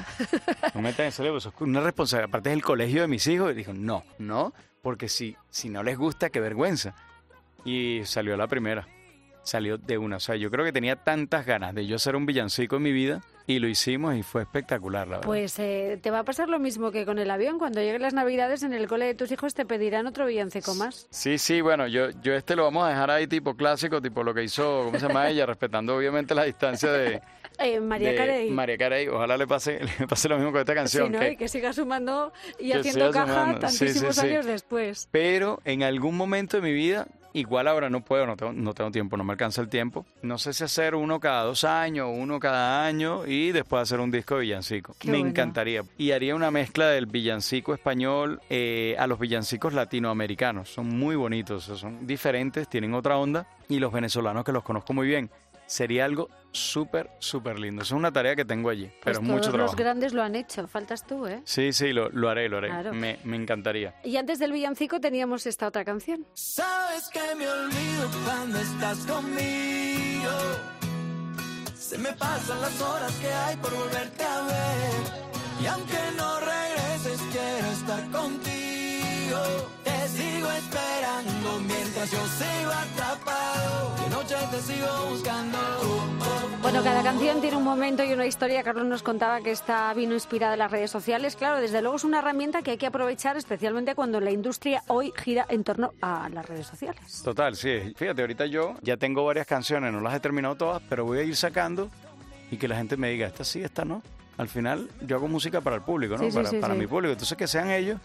No 0.72 0.80
me 0.80 0.90
metan 0.90 1.06
en 1.06 1.08
ese 1.08 1.24
lío, 1.24 1.36
eso 1.36 1.48
es 1.48 1.60
una 1.60 1.80
responsabilidad. 1.80 2.28
Aparte 2.28 2.50
es 2.50 2.54
el 2.54 2.62
colegio 2.62 3.00
de 3.00 3.08
mis 3.08 3.26
hijos. 3.26 3.50
Y 3.50 3.54
dijo, 3.56 3.72
no, 3.72 4.04
no, 4.20 4.54
porque 4.80 5.08
si, 5.08 5.36
si 5.50 5.68
no 5.68 5.82
les 5.82 5.98
gusta, 5.98 6.30
qué 6.30 6.38
vergüenza. 6.38 6.94
Y 7.64 8.02
salió 8.04 8.36
la 8.36 8.46
primera. 8.46 8.86
Salió 9.42 9.78
de 9.78 9.98
una. 9.98 10.16
O 10.16 10.20
sea, 10.20 10.36
yo 10.36 10.50
creo 10.50 10.64
que 10.64 10.72
tenía 10.72 10.96
tantas 10.96 11.46
ganas 11.46 11.74
de 11.74 11.86
yo 11.86 11.96
hacer 11.96 12.14
un 12.16 12.26
villancico 12.26 12.76
en 12.76 12.82
mi 12.82 12.92
vida 12.92 13.20
y 13.46 13.58
lo 13.58 13.66
hicimos 13.68 14.14
y 14.14 14.22
fue 14.22 14.42
espectacular, 14.42 15.08
la 15.08 15.16
verdad. 15.16 15.26
Pues 15.26 15.58
eh, 15.58 15.98
te 16.00 16.10
va 16.10 16.20
a 16.20 16.24
pasar 16.24 16.48
lo 16.48 16.58
mismo 16.58 16.92
que 16.92 17.04
con 17.06 17.18
el 17.18 17.30
avión. 17.30 17.58
Cuando 17.58 17.80
lleguen 17.80 18.02
las 18.02 18.14
navidades 18.14 18.62
en 18.62 18.72
el 18.74 18.86
cole 18.86 19.06
de 19.06 19.14
tus 19.14 19.32
hijos 19.32 19.54
te 19.54 19.64
pedirán 19.64 20.06
otro 20.06 20.26
villancico 20.26 20.74
más. 20.74 21.06
Sí, 21.10 21.38
sí, 21.38 21.60
bueno, 21.62 21.86
yo, 21.88 22.10
yo 22.22 22.34
este 22.34 22.54
lo 22.54 22.64
vamos 22.64 22.84
a 22.84 22.90
dejar 22.90 23.10
ahí 23.10 23.26
tipo 23.26 23.56
clásico, 23.56 24.00
tipo 24.00 24.22
lo 24.22 24.34
que 24.34 24.44
hizo, 24.44 24.82
¿cómo 24.84 24.98
se 25.00 25.08
llama 25.08 25.28
ella? 25.28 25.46
Respetando 25.46 25.96
obviamente 25.96 26.34
la 26.34 26.44
distancia 26.44 26.92
de, 26.92 27.20
Eh, 27.58 27.78
María 27.78 28.10
de 28.12 28.16
Carey. 28.16 28.50
María 28.50 28.78
Carey. 28.78 29.08
Ojalá 29.08 29.36
le 29.36 29.46
pase, 29.46 29.80
le 29.98 30.06
pase 30.06 30.28
lo 30.30 30.36
mismo 30.36 30.50
con 30.52 30.60
esta 30.60 30.72
Sí, 30.72 30.76
canción. 30.76 31.12
¿no? 31.12 31.18
que- 31.18 31.32
Y 31.32 31.36
que 31.36 31.48
siga 31.48 31.72
sumando 31.74 32.32
y 32.58 32.72
haciendo 32.72 33.10
caja 33.10 33.26
sumando. 33.26 33.68
Sí, 33.68 33.76
sí, 33.76 33.84
tantísimos 33.84 34.16
sí. 34.16 34.26
años 34.28 34.46
después. 34.46 35.08
Pero 35.10 35.60
en 35.66 35.82
algún 35.82 36.16
momento 36.16 36.56
de 36.56 36.62
mi 36.62 36.72
vida, 36.72 37.06
igual 37.32 37.68
ahora 37.68 37.90
no 37.90 38.00
puedo, 38.02 38.26
no 38.26 38.36
tengo, 38.36 38.52
no 38.52 38.74
tengo 38.74 38.90
tiempo, 38.90 39.16
no 39.16 39.24
me 39.24 39.32
alcanza 39.32 39.60
el 39.60 39.68
tiempo. 39.68 40.06
No 40.22 40.38
sé 40.38 40.52
si 40.52 40.64
hacer 40.64 40.94
uno 40.94 41.20
cada 41.20 41.44
dos 41.44 41.64
años, 41.64 42.08
uno 42.12 42.40
cada 42.40 42.84
año 42.84 43.26
y 43.26 43.52
después 43.52 43.82
hacer 43.82 44.00
un 44.00 44.10
disco 44.10 44.36
de 44.36 44.42
villancico. 44.42 44.94
Qué 44.98 45.08
me 45.08 45.18
bueno. 45.18 45.30
encantaría. 45.30 45.82
Y 45.98 46.12
haría 46.12 46.34
una 46.34 46.50
mezcla 46.50 46.88
del 46.88 47.06
villancico 47.06 47.74
español 47.74 48.40
eh, 48.50 48.96
a 48.98 49.06
los 49.06 49.18
villancicos 49.18 49.72
latinoamericanos. 49.72 50.68
Son 50.68 50.88
muy 50.88 51.16
bonitos, 51.16 51.64
son 51.64 52.06
diferentes, 52.06 52.68
tienen 52.68 52.94
otra 52.94 53.16
onda. 53.16 53.46
Y 53.68 53.78
los 53.78 53.92
venezolanos 53.92 54.44
que 54.44 54.52
los 54.52 54.64
conozco 54.64 54.92
muy 54.92 55.06
bien. 55.06 55.30
Sería 55.70 56.04
algo 56.04 56.28
súper, 56.50 57.10
súper 57.20 57.60
lindo. 57.60 57.82
Es 57.82 57.92
una 57.92 58.10
tarea 58.12 58.34
que 58.34 58.44
tengo 58.44 58.70
allí, 58.70 58.86
Pues 58.86 58.98
pero 59.04 59.18
todos 59.20 59.28
mucho 59.28 59.46
los 59.50 59.52
trabajo. 59.54 59.76
grandes 59.76 60.12
lo 60.12 60.20
han 60.20 60.34
hecho, 60.34 60.66
faltas 60.66 61.06
tú, 61.06 61.28
¿eh? 61.28 61.42
Sí, 61.44 61.72
sí, 61.72 61.92
lo, 61.92 62.08
lo 62.10 62.28
haré, 62.28 62.48
lo 62.48 62.56
haré. 62.58 62.70
Claro. 62.70 62.92
Me, 62.92 63.20
me 63.22 63.36
encantaría. 63.36 63.94
Y 64.02 64.16
antes 64.16 64.40
del 64.40 64.50
villancico 64.50 64.98
teníamos 65.00 65.46
esta 65.46 65.68
otra 65.68 65.84
canción. 65.84 66.26
Sabes 66.34 67.08
que 67.10 67.20
me 67.36 67.46
olvido 67.48 68.08
cuando 68.24 68.58
estás 68.58 68.98
conmigo. 69.06 70.30
Se 71.78 71.98
me 71.98 72.12
pasan 72.14 72.60
las 72.60 72.80
horas 72.82 73.12
que 73.20 73.32
hay 73.32 73.56
por 73.58 73.72
volverte 73.72 74.24
a 74.24 74.42
ver. 74.42 75.22
Y 75.62 75.66
aunque 75.66 75.98
no 76.16 76.40
regreses, 76.40 77.20
quiero 77.30 77.68
estar 77.70 78.10
contigo. 78.10 79.40
Te 79.84 80.08
sigo 80.08 80.50
esperando 80.50 81.60
mientras 81.60 82.10
yo 82.10 82.26
sigo 82.26 82.72
atrapado. 82.72 83.99
Te 84.50 84.60
sigo 84.60 84.86
buscando. 85.10 85.58
Bueno, 86.62 86.82
cada 86.82 87.02
canción 87.02 87.40
tiene 87.40 87.56
un 87.56 87.64
momento 87.64 88.02
y 88.04 88.12
una 88.12 88.26
historia. 88.26 88.62
Carlos 88.62 88.84
nos 88.84 89.02
contaba 89.02 89.40
que 89.40 89.50
esta 89.50 89.92
vino 89.94 90.12
inspirada 90.14 90.54
en 90.54 90.58
las 90.58 90.70
redes 90.70 90.90
sociales. 90.90 91.36
Claro, 91.36 91.60
desde 91.60 91.80
luego 91.80 91.96
es 91.96 92.04
una 92.04 92.18
herramienta 92.18 92.62
que 92.62 92.72
hay 92.72 92.76
que 92.76 92.86
aprovechar, 92.86 93.36
especialmente 93.36 93.94
cuando 93.94 94.20
la 94.20 94.30
industria 94.30 94.82
hoy 94.88 95.12
gira 95.16 95.46
en 95.48 95.64
torno 95.64 95.92
a 96.02 96.28
las 96.28 96.46
redes 96.46 96.66
sociales. 96.66 97.22
Total, 97.24 97.56
sí. 97.56 97.92
Fíjate, 97.96 98.20
ahorita 98.22 98.46
yo 98.46 98.74
ya 98.82 98.96
tengo 98.96 99.24
varias 99.24 99.46
canciones, 99.46 99.92
no 99.92 100.00
las 100.00 100.14
he 100.14 100.20
terminado 100.20 100.56
todas, 100.56 100.82
pero 100.88 101.04
voy 101.04 101.18
a 101.18 101.22
ir 101.22 101.36
sacando 101.36 101.88
y 102.50 102.56
que 102.56 102.68
la 102.68 102.76
gente 102.76 102.96
me 102.96 103.10
diga, 103.10 103.28
esta 103.28 103.44
sí, 103.44 103.62
esta 103.62 103.84
no. 103.84 104.02
Al 104.36 104.48
final 104.48 104.88
yo 105.06 105.16
hago 105.16 105.28
música 105.28 105.60
para 105.60 105.76
el 105.76 105.82
público, 105.82 106.16
¿no? 106.16 106.24
Sí, 106.24 106.30
sí, 106.30 106.36
para 106.36 106.50
sí, 106.50 106.56
para 106.56 106.74
sí. 106.74 106.80
mi 106.80 106.86
público. 106.86 107.12
Entonces 107.12 107.38
que 107.38 107.46
sean 107.46 107.70
ellos, 107.70 107.98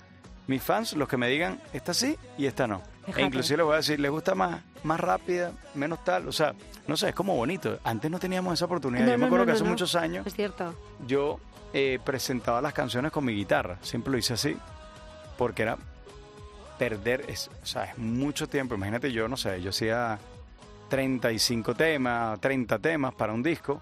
mis 0.48 0.62
fans, 0.62 0.94
los 0.94 1.08
que 1.08 1.18
me 1.18 1.28
digan, 1.28 1.60
esta 1.74 1.94
sí 1.94 2.18
y 2.38 2.46
esta 2.46 2.68
no. 2.68 2.82
Fíjate. 3.06 3.22
E 3.22 3.26
inclusive 3.26 3.58
les 3.58 3.66
voy 3.66 3.74
a 3.74 3.78
decir, 3.78 4.00
¿les 4.00 4.12
gusta 4.12 4.36
más, 4.36 4.62
más 4.86 5.00
rápida, 5.00 5.52
menos 5.74 6.04
tal? 6.04 6.28
O 6.28 6.32
sea, 6.32 6.54
no 6.88 6.96
sé, 6.96 7.10
es 7.10 7.16
como 7.16 7.36
bonito. 7.36 7.80
Antes 7.84 8.10
no 8.10 8.20
teníamos 8.20 8.54
esa 8.54 8.66
oportunidad. 8.66 9.06
No, 9.06 9.12
yo 9.12 9.18
me 9.18 9.26
acuerdo 9.26 9.46
no, 9.46 9.52
que 9.52 9.56
hace 9.56 9.64
muchos 9.64 9.96
años 9.96 10.26
Es 10.26 10.36
cierto. 10.36 10.74
yo 11.06 11.40
eh, 11.74 12.00
presentaba 12.04 12.62
las 12.62 12.74
canciones 12.74 13.12
con 13.12 13.26
mi 13.26 13.34
guitarra. 13.34 13.78
Siempre 13.82 14.12
lo 14.12 14.18
hice 14.18 14.34
así. 14.34 14.56
Porque 15.38 15.64
era 15.64 15.78
perder, 16.78 17.26
es, 17.28 17.50
o 17.62 17.66
sea, 17.66 17.86
es 17.86 17.98
mucho 17.98 18.48
tiempo. 18.48 18.76
Imagínate 18.76 19.12
yo, 19.12 19.28
no 19.28 19.38
sé, 19.38 19.62
yo 19.62 19.72
hacía 19.72 20.20
35 20.90 21.74
temas, 21.74 22.40
30 22.40 22.80
temas 22.80 23.14
para 23.14 23.34
un 23.34 23.44
disco. 23.44 23.82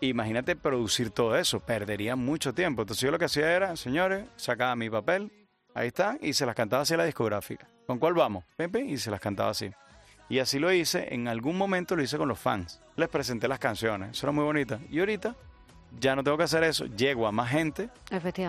Imagínate 0.00 0.56
producir 0.56 1.10
todo 1.10 1.36
eso, 1.36 1.60
perdería 1.60 2.16
mucho 2.16 2.52
tiempo. 2.52 2.82
Entonces 2.82 3.02
yo 3.02 3.10
lo 3.10 3.18
que 3.18 3.26
hacía 3.26 3.52
era, 3.52 3.76
señores, 3.76 4.26
sacaba 4.36 4.74
mi 4.74 4.90
papel, 4.90 5.30
ahí 5.74 5.88
está, 5.88 6.18
y 6.20 6.32
se 6.32 6.44
las 6.44 6.56
cantaba 6.56 6.82
así 6.82 6.94
a 6.94 6.96
la 6.96 7.04
discográfica. 7.04 7.68
¿Con 7.86 7.98
cuál 7.98 8.14
vamos? 8.14 8.44
Pepe, 8.56 8.80
y 8.80 8.98
se 8.98 9.10
las 9.10 9.20
cantaba 9.20 9.50
así. 9.50 9.70
Y 10.32 10.38
así 10.38 10.58
lo 10.58 10.72
hice, 10.72 11.12
en 11.14 11.28
algún 11.28 11.58
momento 11.58 11.94
lo 11.94 12.02
hice 12.02 12.16
con 12.16 12.26
los 12.26 12.38
fans. 12.38 12.80
Les 12.96 13.06
presenté 13.10 13.48
las 13.48 13.58
canciones, 13.58 14.12
eso 14.16 14.24
era 14.26 14.32
muy 14.32 14.44
bonita. 14.44 14.78
Y 14.90 14.98
ahorita 14.98 15.36
ya 16.00 16.16
no 16.16 16.24
tengo 16.24 16.38
que 16.38 16.44
hacer 16.44 16.64
eso, 16.64 16.86
llego 16.86 17.26
a 17.26 17.32
más 17.32 17.50
gente 17.50 17.90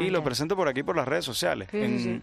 y 0.01 0.09
lo 0.09 0.23
presento 0.23 0.55
por 0.55 0.69
aquí 0.69 0.81
por 0.81 0.95
las 0.95 1.05
redes 1.05 1.25
sociales. 1.25 1.67
Sí, 1.71 1.77
sí, 1.79 1.83
En- 1.83 1.99
sí. 1.99 2.21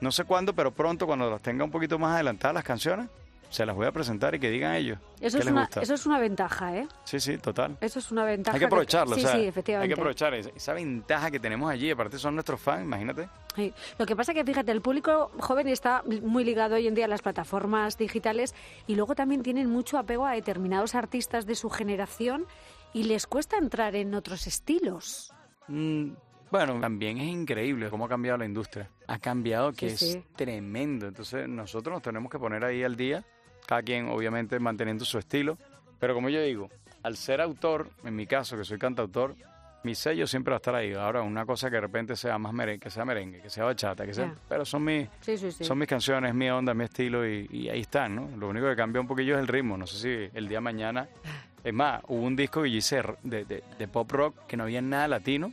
No 0.00 0.12
sé 0.12 0.22
cuándo, 0.22 0.52
pero 0.54 0.70
pronto, 0.72 1.04
cuando 1.06 1.28
las 1.28 1.42
tenga 1.42 1.64
un 1.64 1.70
poquito 1.72 1.98
más 1.98 2.14
adelantadas 2.14 2.54
las 2.54 2.62
canciones, 2.64 3.08
se 3.52 3.66
las 3.66 3.76
voy 3.76 3.86
a 3.86 3.92
presentar 3.92 4.34
y 4.34 4.40
que 4.40 4.50
digan 4.50 4.74
ellos 4.74 4.98
Eso 5.20 5.38
es, 5.38 5.44
les 5.44 5.52
una, 5.52 5.60
gusta. 5.66 5.82
eso 5.82 5.94
es 5.94 6.06
una 6.06 6.18
ventaja, 6.18 6.76
¿eh? 6.76 6.88
Sí, 7.04 7.20
sí, 7.20 7.38
total. 7.38 7.76
Eso 7.80 7.98
es 7.98 8.10
una 8.10 8.24
ventaja. 8.24 8.54
Hay 8.56 8.58
que 8.60 8.64
aprovecharlo, 8.66 9.14
Sí, 9.14 9.20
o 9.20 9.28
sea, 9.28 9.32
sí, 9.36 9.44
efectivamente. 9.46 9.84
Hay 9.92 9.94
que 9.94 10.00
aprovechar 10.00 10.34
esa, 10.34 10.50
esa 10.56 10.72
ventaja 10.72 11.30
que 11.30 11.38
tenemos 11.38 11.70
allí. 11.70 11.90
Aparte 11.90 12.18
son 12.18 12.34
nuestros 12.34 12.60
fans, 12.60 12.84
imagínate. 12.84 13.28
Sí. 13.54 13.72
Lo 13.98 14.06
que 14.06 14.16
pasa 14.16 14.32
que, 14.34 14.42
fíjate, 14.44 14.72
el 14.72 14.80
público 14.80 15.30
joven 15.38 15.68
está 15.68 16.02
muy 16.22 16.44
ligado 16.44 16.74
hoy 16.76 16.86
en 16.88 16.94
día 16.94 17.04
a 17.04 17.08
las 17.08 17.22
plataformas 17.22 17.98
digitales 17.98 18.54
y 18.86 18.94
luego 18.96 19.14
también 19.14 19.42
tienen 19.42 19.68
mucho 19.68 19.98
apego 19.98 20.26
a 20.26 20.32
determinados 20.32 20.94
artistas 20.94 21.44
de 21.46 21.54
su 21.54 21.68
generación 21.68 22.46
y 22.94 23.04
les 23.04 23.26
cuesta 23.26 23.58
entrar 23.58 23.94
en 23.96 24.14
otros 24.14 24.46
estilos. 24.46 25.32
Mm, 25.68 26.12
bueno, 26.50 26.80
también 26.80 27.18
es 27.18 27.28
increíble 27.28 27.88
cómo 27.88 28.04
ha 28.04 28.08
cambiado 28.08 28.36
la 28.38 28.44
industria. 28.44 28.90
Ha 29.06 29.18
cambiado 29.18 29.72
que 29.72 29.90
Sí, 29.96 30.06
es 30.06 30.12
sí. 30.12 30.24
tremendo. 30.36 31.06
Entonces 31.06 31.48
nosotros 31.48 31.94
nos 31.94 32.02
tenemos 32.02 32.30
que 32.30 32.38
poner 32.38 32.64
ahí 32.64 32.82
al 32.84 32.96
día, 32.96 33.24
cada 33.66 33.82
quien 33.82 34.08
obviamente 34.08 34.58
manteniendo 34.58 35.04
su 35.04 35.18
estilo. 35.18 35.58
Pero 35.98 36.14
como 36.14 36.28
yo 36.28 36.42
digo, 36.42 36.68
al 37.02 37.16
ser 37.16 37.40
autor, 37.40 37.88
en 38.04 38.16
mi 38.16 38.26
caso 38.26 38.56
que 38.56 38.64
soy 38.64 38.78
cantautor, 38.78 39.34
mi 39.84 39.94
sello 39.96 40.26
siempre 40.28 40.52
va 40.52 40.56
a 40.56 40.58
estar 40.58 40.74
ahí. 40.74 40.92
Ahora, 40.92 41.22
una 41.22 41.44
cosa 41.44 41.68
que 41.68 41.74
de 41.76 41.80
repente 41.80 42.14
sea 42.16 42.38
más 42.38 42.52
merengue, 42.52 42.78
que 42.80 42.90
sea 42.90 43.04
merengue, 43.04 43.40
que 43.40 43.50
sea 43.50 43.64
bachata, 43.64 44.06
que 44.06 44.14
sea... 44.14 44.26
Ya. 44.26 44.34
Pero 44.48 44.64
son 44.64 44.84
mis, 44.84 45.08
Sí, 45.20 45.36
sí, 45.36 45.50
sí. 45.50 45.64
son 45.64 45.76
mis 45.78 45.88
canciones, 45.88 46.32
mi 46.34 46.48
onda, 46.50 46.72
mi 46.74 46.84
estilo 46.84 47.26
y, 47.28 47.48
y 47.50 47.68
ahí 47.68 47.80
están, 47.80 48.14
¿no? 48.14 48.28
Lo 48.36 48.48
único 48.48 48.68
que 48.68 48.76
cambia 48.76 49.00
un 49.00 49.08
poquillo 49.08 49.34
es 49.34 49.40
el 49.40 49.48
ritmo. 49.48 49.76
No 49.76 49.86
sé 49.86 49.98
si 50.30 50.36
el 50.36 50.48
día 50.48 50.58
de 50.58 50.62
mañana... 50.62 51.08
Es 51.64 51.72
más, 51.72 52.02
hubo 52.08 52.22
un 52.22 52.34
disco 52.34 52.62
que 52.64 52.72
yo 52.72 52.78
hice 52.78 53.00
de, 53.22 53.44
de- 53.44 53.62
de 53.78 53.86
pop 53.88 54.10
rock 54.10 54.46
que 54.48 54.56
no 54.56 54.64
había 54.64 54.82
nada 54.82 55.06
latino 55.06 55.52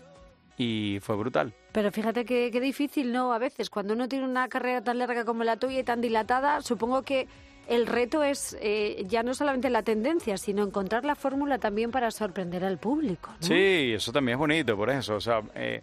y 0.57 0.97
fue 1.03 1.15
brutal. 1.15 1.53
Pero 1.71 1.91
fíjate 1.91 2.25
que, 2.25 2.49
qué 2.51 2.59
difícil, 2.59 3.11
¿no? 3.13 3.31
A 3.31 3.37
veces, 3.37 3.69
cuando 3.69 3.93
uno 3.93 4.07
tiene 4.09 4.25
una 4.25 4.47
carrera 4.47 4.83
tan 4.83 4.97
larga 4.97 5.23
como 5.23 5.43
la 5.43 5.57
tuya 5.57 5.79
y 5.79 5.83
tan 5.83 6.01
dilatada, 6.01 6.61
supongo 6.63 7.03
que 7.03 7.27
el 7.69 7.85
reto 7.85 8.23
es 8.23 8.57
eh, 8.61 9.05
ya 9.07 9.21
no 9.21 9.35
solamente 9.35 9.69
la 9.69 9.83
tendencia, 9.83 10.37
sino 10.37 10.63
encontrar 10.63 11.05
la 11.05 11.15
fórmula 11.15 11.59
también 11.59 11.91
para 11.91 12.09
sorprender 12.09 12.65
al 12.65 12.79
público, 12.79 13.29
¿no? 13.29 13.47
Sí, 13.47 13.93
eso 13.93 14.11
también 14.11 14.37
es 14.37 14.39
bonito, 14.39 14.75
por 14.75 14.89
eso. 14.89 15.15
O 15.15 15.21
sea, 15.21 15.43
eh, 15.53 15.81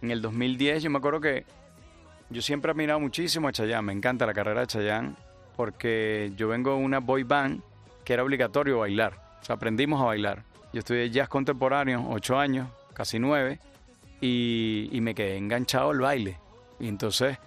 en 0.00 0.10
el 0.10 0.22
2010 0.22 0.82
yo 0.82 0.90
me 0.90 0.96
acuerdo 0.96 1.20
que 1.20 1.44
yo 2.30 2.40
siempre 2.40 2.70
he 2.70 2.72
admirado 2.72 3.00
muchísimo 3.00 3.48
a 3.48 3.52
Chayanne. 3.52 3.82
Me 3.82 3.92
encanta 3.92 4.24
la 4.24 4.32
carrera 4.32 4.62
de 4.62 4.66
Chayanne 4.66 5.14
porque 5.56 6.32
yo 6.36 6.48
vengo 6.48 6.70
de 6.70 6.78
una 6.78 7.00
boy 7.00 7.22
band 7.22 7.60
que 8.02 8.14
era 8.14 8.24
obligatorio 8.24 8.78
bailar. 8.78 9.38
O 9.42 9.44
sea, 9.44 9.56
aprendimos 9.56 10.00
a 10.00 10.06
bailar. 10.06 10.42
Yo 10.72 10.78
estudié 10.78 11.10
jazz 11.10 11.28
contemporáneo, 11.28 12.06
ocho 12.08 12.38
años, 12.38 12.68
casi 12.94 13.18
nueve, 13.18 13.60
y, 14.22 14.88
y 14.90 15.00
me 15.02 15.14
quedé 15.14 15.36
enganchado 15.36 15.90
al 15.90 16.00
baile. 16.00 16.38
Y 16.80 16.88
entonces, 16.88 17.38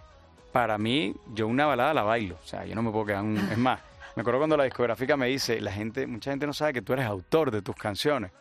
para 0.51 0.77
mí, 0.77 1.15
yo 1.33 1.47
una 1.47 1.65
balada 1.65 1.93
la 1.93 2.03
bailo. 2.03 2.35
O 2.43 2.47
sea, 2.47 2.65
yo 2.65 2.75
no 2.75 2.81
me 2.81 2.91
puedo 2.91 3.05
quedar 3.05 3.23
un... 3.23 3.37
Es 3.37 3.57
más, 3.57 3.79
me 4.15 4.21
acuerdo 4.21 4.39
cuando 4.39 4.57
la 4.57 4.63
discográfica 4.65 5.15
me 5.17 5.27
dice, 5.27 5.59
la 5.61 5.71
gente, 5.71 6.05
mucha 6.07 6.31
gente 6.31 6.45
no 6.47 6.53
sabe 6.53 6.73
que 6.73 6.81
tú 6.81 6.93
eres 6.93 7.05
autor 7.05 7.51
de 7.51 7.61
tus 7.61 7.75
canciones 7.75 8.31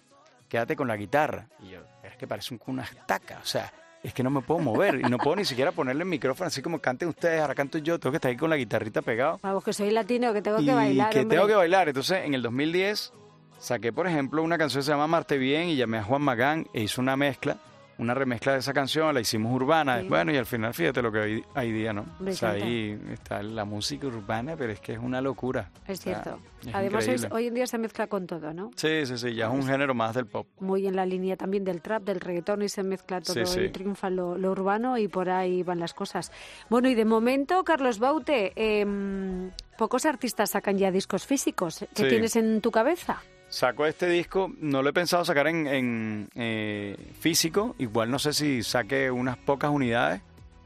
quédate 0.49 0.75
con 0.77 0.89
la 0.89 0.97
guitarra. 0.97 1.47
Y 1.63 1.69
yo, 1.73 1.81
es 2.03 2.17
que 2.17 2.27
parece 2.27 2.55
un- 2.55 2.61
una 2.69 2.83
estaca, 2.83 3.39
o 3.43 3.45
sea, 3.45 3.71
es 4.03 4.15
que 4.15 4.23
no 4.23 4.31
me 4.31 4.41
puedo 4.41 4.61
mover 4.61 4.95
y 4.99 5.03
no 5.03 5.19
puedo 5.19 5.37
ni 5.37 5.45
siquiera 5.45 5.73
ponerle 5.73 6.05
el 6.05 6.09
micrófono 6.09 6.49
así 6.49 6.63
como 6.63 6.79
canten 6.79 7.09
ustedes, 7.11 7.39
ahora 7.43 7.55
canto 7.55 7.77
yo, 7.77 7.99
tengo 7.99 8.13
que 8.13 8.17
estar 8.17 8.31
ahí 8.31 8.37
con 8.39 8.49
la 8.49 8.57
guitarrita 8.57 9.03
pegado. 9.03 9.39
Vamos, 9.43 9.63
que 9.63 9.75
soy 9.75 9.91
latino, 9.91 10.33
que 10.33 10.41
tengo 10.41 10.59
y 10.61 10.65
que 10.65 10.73
bailar, 10.73 11.11
que 11.11 11.21
hombre. 11.21 11.37
tengo 11.37 11.47
que 11.49 11.55
bailar. 11.55 11.89
Entonces, 11.89 12.25
en 12.25 12.33
el 12.33 12.41
2010 12.41 13.13
saqué, 13.59 13.93
por 13.93 14.07
ejemplo, 14.07 14.43
una 14.43 14.57
canción 14.57 14.81
que 14.81 14.85
se 14.87 14.91
llama 14.93 15.07
Marte 15.07 15.37
Bien 15.37 15.69
y 15.69 15.77
llamé 15.77 15.99
a 15.99 16.03
Juan 16.05 16.23
Magán 16.23 16.67
e 16.73 16.81
hizo 16.81 17.03
una 17.03 17.15
mezcla, 17.19 17.59
una 17.99 18.15
remezcla 18.15 18.53
de 18.53 18.59
esa 18.61 18.73
canción, 18.73 19.13
la 19.13 19.21
hicimos 19.21 19.53
urbana. 19.55 20.01
Sí. 20.01 20.09
Bueno, 20.09 20.33
y 20.33 20.37
al 20.37 20.47
final, 20.47 20.73
fíjate 20.73 21.03
lo 21.03 21.11
que 21.13 21.19
hoy, 21.19 21.45
hay 21.55 21.73
día, 21.73 21.93
¿no? 21.93 22.07
O 22.25 22.33
sea, 22.33 22.51
ahí 22.51 22.99
está 23.13 23.43
la 23.43 23.65
música 23.65 24.07
urbana, 24.07 24.57
pero 24.57 24.73
es 24.73 24.81
que 24.81 24.93
es 24.93 24.99
una 24.99 25.21
locura. 25.21 25.71
Es 25.87 25.99
O 25.99 26.03
sea, 26.03 26.23
cierto. 26.23 26.41
es 26.67 26.75
Además, 26.75 27.09
hoy, 27.09 27.17
hoy 27.31 27.47
en 27.49 27.55
día 27.55 27.67
se 27.67 27.77
mezcla 27.79 28.07
con 28.07 28.27
todo, 28.27 28.53
¿no? 28.55 28.71
Sí, 28.77 29.05
sí, 29.05 29.19
sí, 29.19 29.35
ya 29.35 29.47
es 29.47 29.53
un 29.53 29.67
género 29.67 29.95
más 29.95 30.15
del 30.15 30.27
pop. 30.27 30.47
Muy 30.61 30.87
en 30.87 30.95
la 30.97 31.05
línea 31.07 31.37
también 31.37 31.65
del 31.65 31.83
trap, 31.83 32.05
del 32.05 32.21
reggaetón 32.21 32.63
y 32.63 32.69
se 32.69 32.83
mezcla 32.83 33.21
todo 33.21 33.35
Sí, 33.35 33.47
sí. 33.47 33.61
y 33.63 33.69
triunfa 33.71 34.11
lo, 34.11 34.39
lo 34.39 34.53
urbano 34.53 34.97
y 34.97 35.09
por 35.09 35.29
ahí 35.29 35.63
van 35.63 35.81
las 35.81 35.93
cosas. 35.95 36.31
Bueno, 36.71 36.89
y 36.89 36.95
de 36.95 37.05
momento, 37.05 37.65
Carlos 37.65 37.99
Baute, 37.99 38.53
em, 38.55 39.51
pocos 39.77 40.07
artistas 40.07 40.51
sacan 40.51 40.79
ya 40.79 40.91
discos 40.93 41.27
físicos. 41.27 41.85
¿Qué 41.95 42.05
tienes 42.09 42.37
en 42.37 42.61
tu 42.61 42.71
cabeza? 42.71 43.23
Saco 43.51 43.87
este 43.87 44.07
disco, 44.09 44.53
no 44.61 44.83
lo 44.83 44.91
he 44.91 44.93
pensado 44.93 45.25
sacar 45.25 45.47
en, 45.49 45.67
en, 45.67 46.29
eh, 46.35 46.97
físico, 47.19 47.75
igual 47.79 48.11
no 48.11 48.19
sé 48.19 48.33
si 48.35 48.63
saque 48.63 49.11
unas 49.11 49.39
pocas 49.39 49.71
unidades 49.71 50.21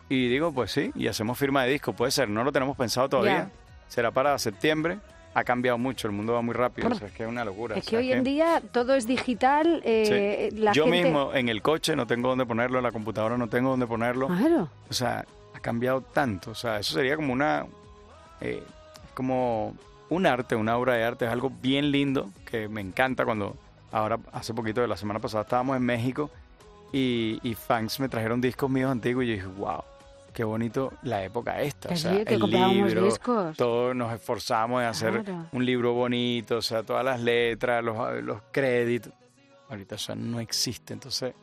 y 0.09 0.29
digo, 0.29 0.53
pues 0.53 0.73
sí, 0.73 0.91
y 0.97 1.07
hacemos 1.07 1.39
firma 1.39 1.63
de 1.65 1.71
disco, 1.71 1.93
puede 1.93 2.11
ser, 2.11 2.29
no 2.29 2.43
lo 2.43 2.51
tenemos 2.51 2.77
pensado 2.77 3.09
todavía, 3.09 3.51
será 3.89 4.11
para 4.11 4.37
septiembre, 4.39 4.99
ha 5.33 5.45
cambiado 5.45 5.79
mucho, 5.79 6.09
el 6.09 6.13
mundo 6.13 6.33
va 6.35 6.43
muy 6.43 6.55
rápido, 6.55 6.89
Bueno, 6.89 6.97
o 6.97 6.99
sea, 6.99 7.09
es 7.09 7.15
que 7.15 7.23
es 7.23 7.29
una 7.29 7.45
locura. 7.45 7.77
Es 7.77 7.83
o 7.83 7.85
que 7.85 7.91
sea, 7.91 7.99
hoy 8.01 8.13
en 8.13 8.25
día 8.25 8.61
todo 8.73 8.95
es 8.97 9.07
digital. 9.07 9.81
eh, 9.85 10.49
sí. 10.51 10.59
la 10.59 10.73
Yo 10.73 10.85
gente... 10.85 11.05
mismo 11.05 11.33
en 11.33 11.49
el 11.49 11.63
coche 11.63 11.95
no 11.97 12.07
tengo 12.07 12.29
dónde 12.31 12.45
ponerlo, 12.45 12.79
en 12.79 12.85
la 12.85 12.93
computadora 12.93 13.39
no 13.39 13.49
tengo 13.49 13.71
dónde 13.71 13.87
ponerlo, 13.87 14.27
Claro. 14.27 14.69
o 14.91 14.93
sea, 14.93 15.25
ha 15.55 15.61
cambiado 15.61 16.01
tanto, 16.03 16.51
o 16.51 16.55
sea, 16.57 16.81
eso 16.81 16.95
sería 16.95 17.15
como 17.17 17.33
una, 17.33 17.65
eh, 18.41 18.63
como 19.15 19.75
un 20.13 20.27
arte, 20.27 20.55
una 20.57 20.77
obra 20.77 20.95
de 20.95 21.05
arte, 21.05 21.25
es 21.27 21.31
algo 21.31 21.51
bien 21.51 21.91
lindo 21.91 22.31
que 22.45 22.69
me 22.69 22.81
encanta 22.81 23.25
cuando, 23.25 23.57
ahora 23.91 24.19
hace 24.33 24.55
poquito 24.55 24.81
de 24.81 24.89
la 24.89 24.97
semana 24.97 25.21
pasada 25.21 25.43
estábamos 25.43 25.77
en 25.77 25.83
México 25.85 26.31
y, 26.93 27.39
y 27.43 27.55
fans 27.55 27.99
me 28.01 28.09
trajeron 28.09 28.41
discos 28.41 28.71
míos 28.71 28.91
antiguos 28.91 29.25
y 29.25 29.29
yo 29.29 29.33
dije, 29.35 29.47
wow, 29.47 29.83
qué 30.33 30.45
bonito 30.45 30.93
la 31.03 31.25
época 31.25 31.61
esta, 31.61 31.89
Que 31.89 31.95
o 31.95 31.97
sea, 31.97 32.13
sí, 32.19 32.25
que 32.25 32.35
el 32.35 32.41
libro, 32.43 33.05
discos. 33.05 33.57
todos 33.57 33.95
nos 33.97 34.13
esforzamos 34.13 34.83
en 34.83 34.89
hacer 34.89 35.23
Claro. 35.25 35.47
un 35.53 35.65
libro 35.65 35.93
bonito, 35.95 36.57
o 36.59 36.63
sea, 36.63 36.83
todas 36.83 37.05
las 37.05 37.21
letras, 37.21 37.83
los, 37.85 38.23
los 38.23 38.41
créditos, 38.51 39.13
ahorita 39.69 39.95
eso 39.97 40.15
no 40.15 40.41
existe, 40.41 40.93
entonces... 40.93 41.35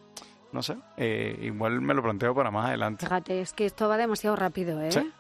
No 0.52 0.64
sé, 0.64 0.76
eh, 0.98 1.38
igual 1.44 1.80
me 1.80 1.94
lo 1.94 2.02
planteo 2.02 2.34
para 2.34 2.50
más 2.50 2.70
adelante. 2.70 3.06
Fíjate, 3.06 3.40
es 3.40 3.54
que 3.54 3.68
esto 3.68 3.88
va 3.88 3.98
demasiado 3.98 4.36
rápido, 4.36 4.82
¿eh? 4.82 4.92
Sí. 4.92 5.12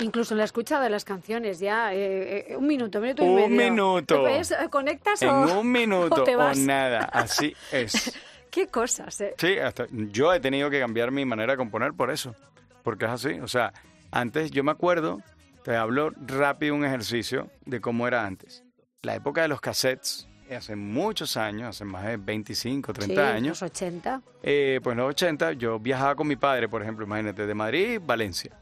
Incluso 0.00 0.34
en 0.34 0.38
la 0.38 0.44
escucha 0.44 0.80
de 0.80 0.90
las 0.90 1.04
canciones, 1.04 1.58
ya. 1.58 1.92
eh, 1.92 2.46
eh, 2.52 2.56
un 2.56 2.66
minuto, 2.66 3.00
minuto 3.00 3.24
y 3.24 3.28
Un 3.28 3.34
medio. 3.56 3.72
minuto. 3.72 4.20
Pues, 4.22 4.52
eh, 4.52 4.56
¿Conectas 4.70 5.22
En 5.22 5.30
o.? 5.30 5.60
un 5.60 5.72
minuto 5.72 6.22
o 6.22 6.24
te 6.24 6.36
o 6.36 6.38
vas. 6.38 6.56
nada, 6.58 7.00
así 7.12 7.54
es. 7.72 8.16
Qué 8.50 8.68
cosas, 8.68 9.20
¿eh? 9.20 9.34
Sí, 9.38 9.58
hasta 9.58 9.86
yo 9.90 10.32
he 10.32 10.40
tenido 10.40 10.70
que 10.70 10.78
cambiar 10.80 11.10
mi 11.10 11.24
manera 11.24 11.52
de 11.52 11.56
componer 11.56 11.92
por 11.94 12.10
eso, 12.10 12.34
porque 12.82 13.04
es 13.06 13.10
así. 13.10 13.40
O 13.40 13.48
sea, 13.48 13.72
antes 14.12 14.50
yo 14.52 14.62
me 14.64 14.70
acuerdo, 14.70 15.20
te 15.64 15.74
hablo 15.76 16.10
rápido 16.26 16.74
un 16.74 16.84
ejercicio 16.84 17.50
de 17.66 17.80
cómo 17.80 18.06
era 18.06 18.24
antes. 18.24 18.64
La 19.02 19.14
época 19.16 19.42
de 19.42 19.48
los 19.48 19.60
cassettes, 19.60 20.28
hace 20.56 20.76
muchos 20.76 21.36
años, 21.36 21.68
hace 21.68 21.84
más 21.84 22.04
de 22.06 22.16
25, 22.16 22.92
30 22.92 23.14
Sí, 23.14 23.20
años, 23.20 23.60
Los 23.60 23.70
80. 23.70 24.22
eh, 24.44 24.80
pues 24.82 24.94
en 24.94 24.98
los 24.98 25.10
80 25.10 25.52
yo 25.54 25.78
viajaba 25.78 26.14
con 26.14 26.26
mi 26.26 26.36
padre, 26.36 26.68
por 26.68 26.82
ejemplo, 26.82 27.04
imagínate, 27.04 27.46
de 27.46 27.54
Madrid, 27.54 28.00
Valencia. 28.02 28.56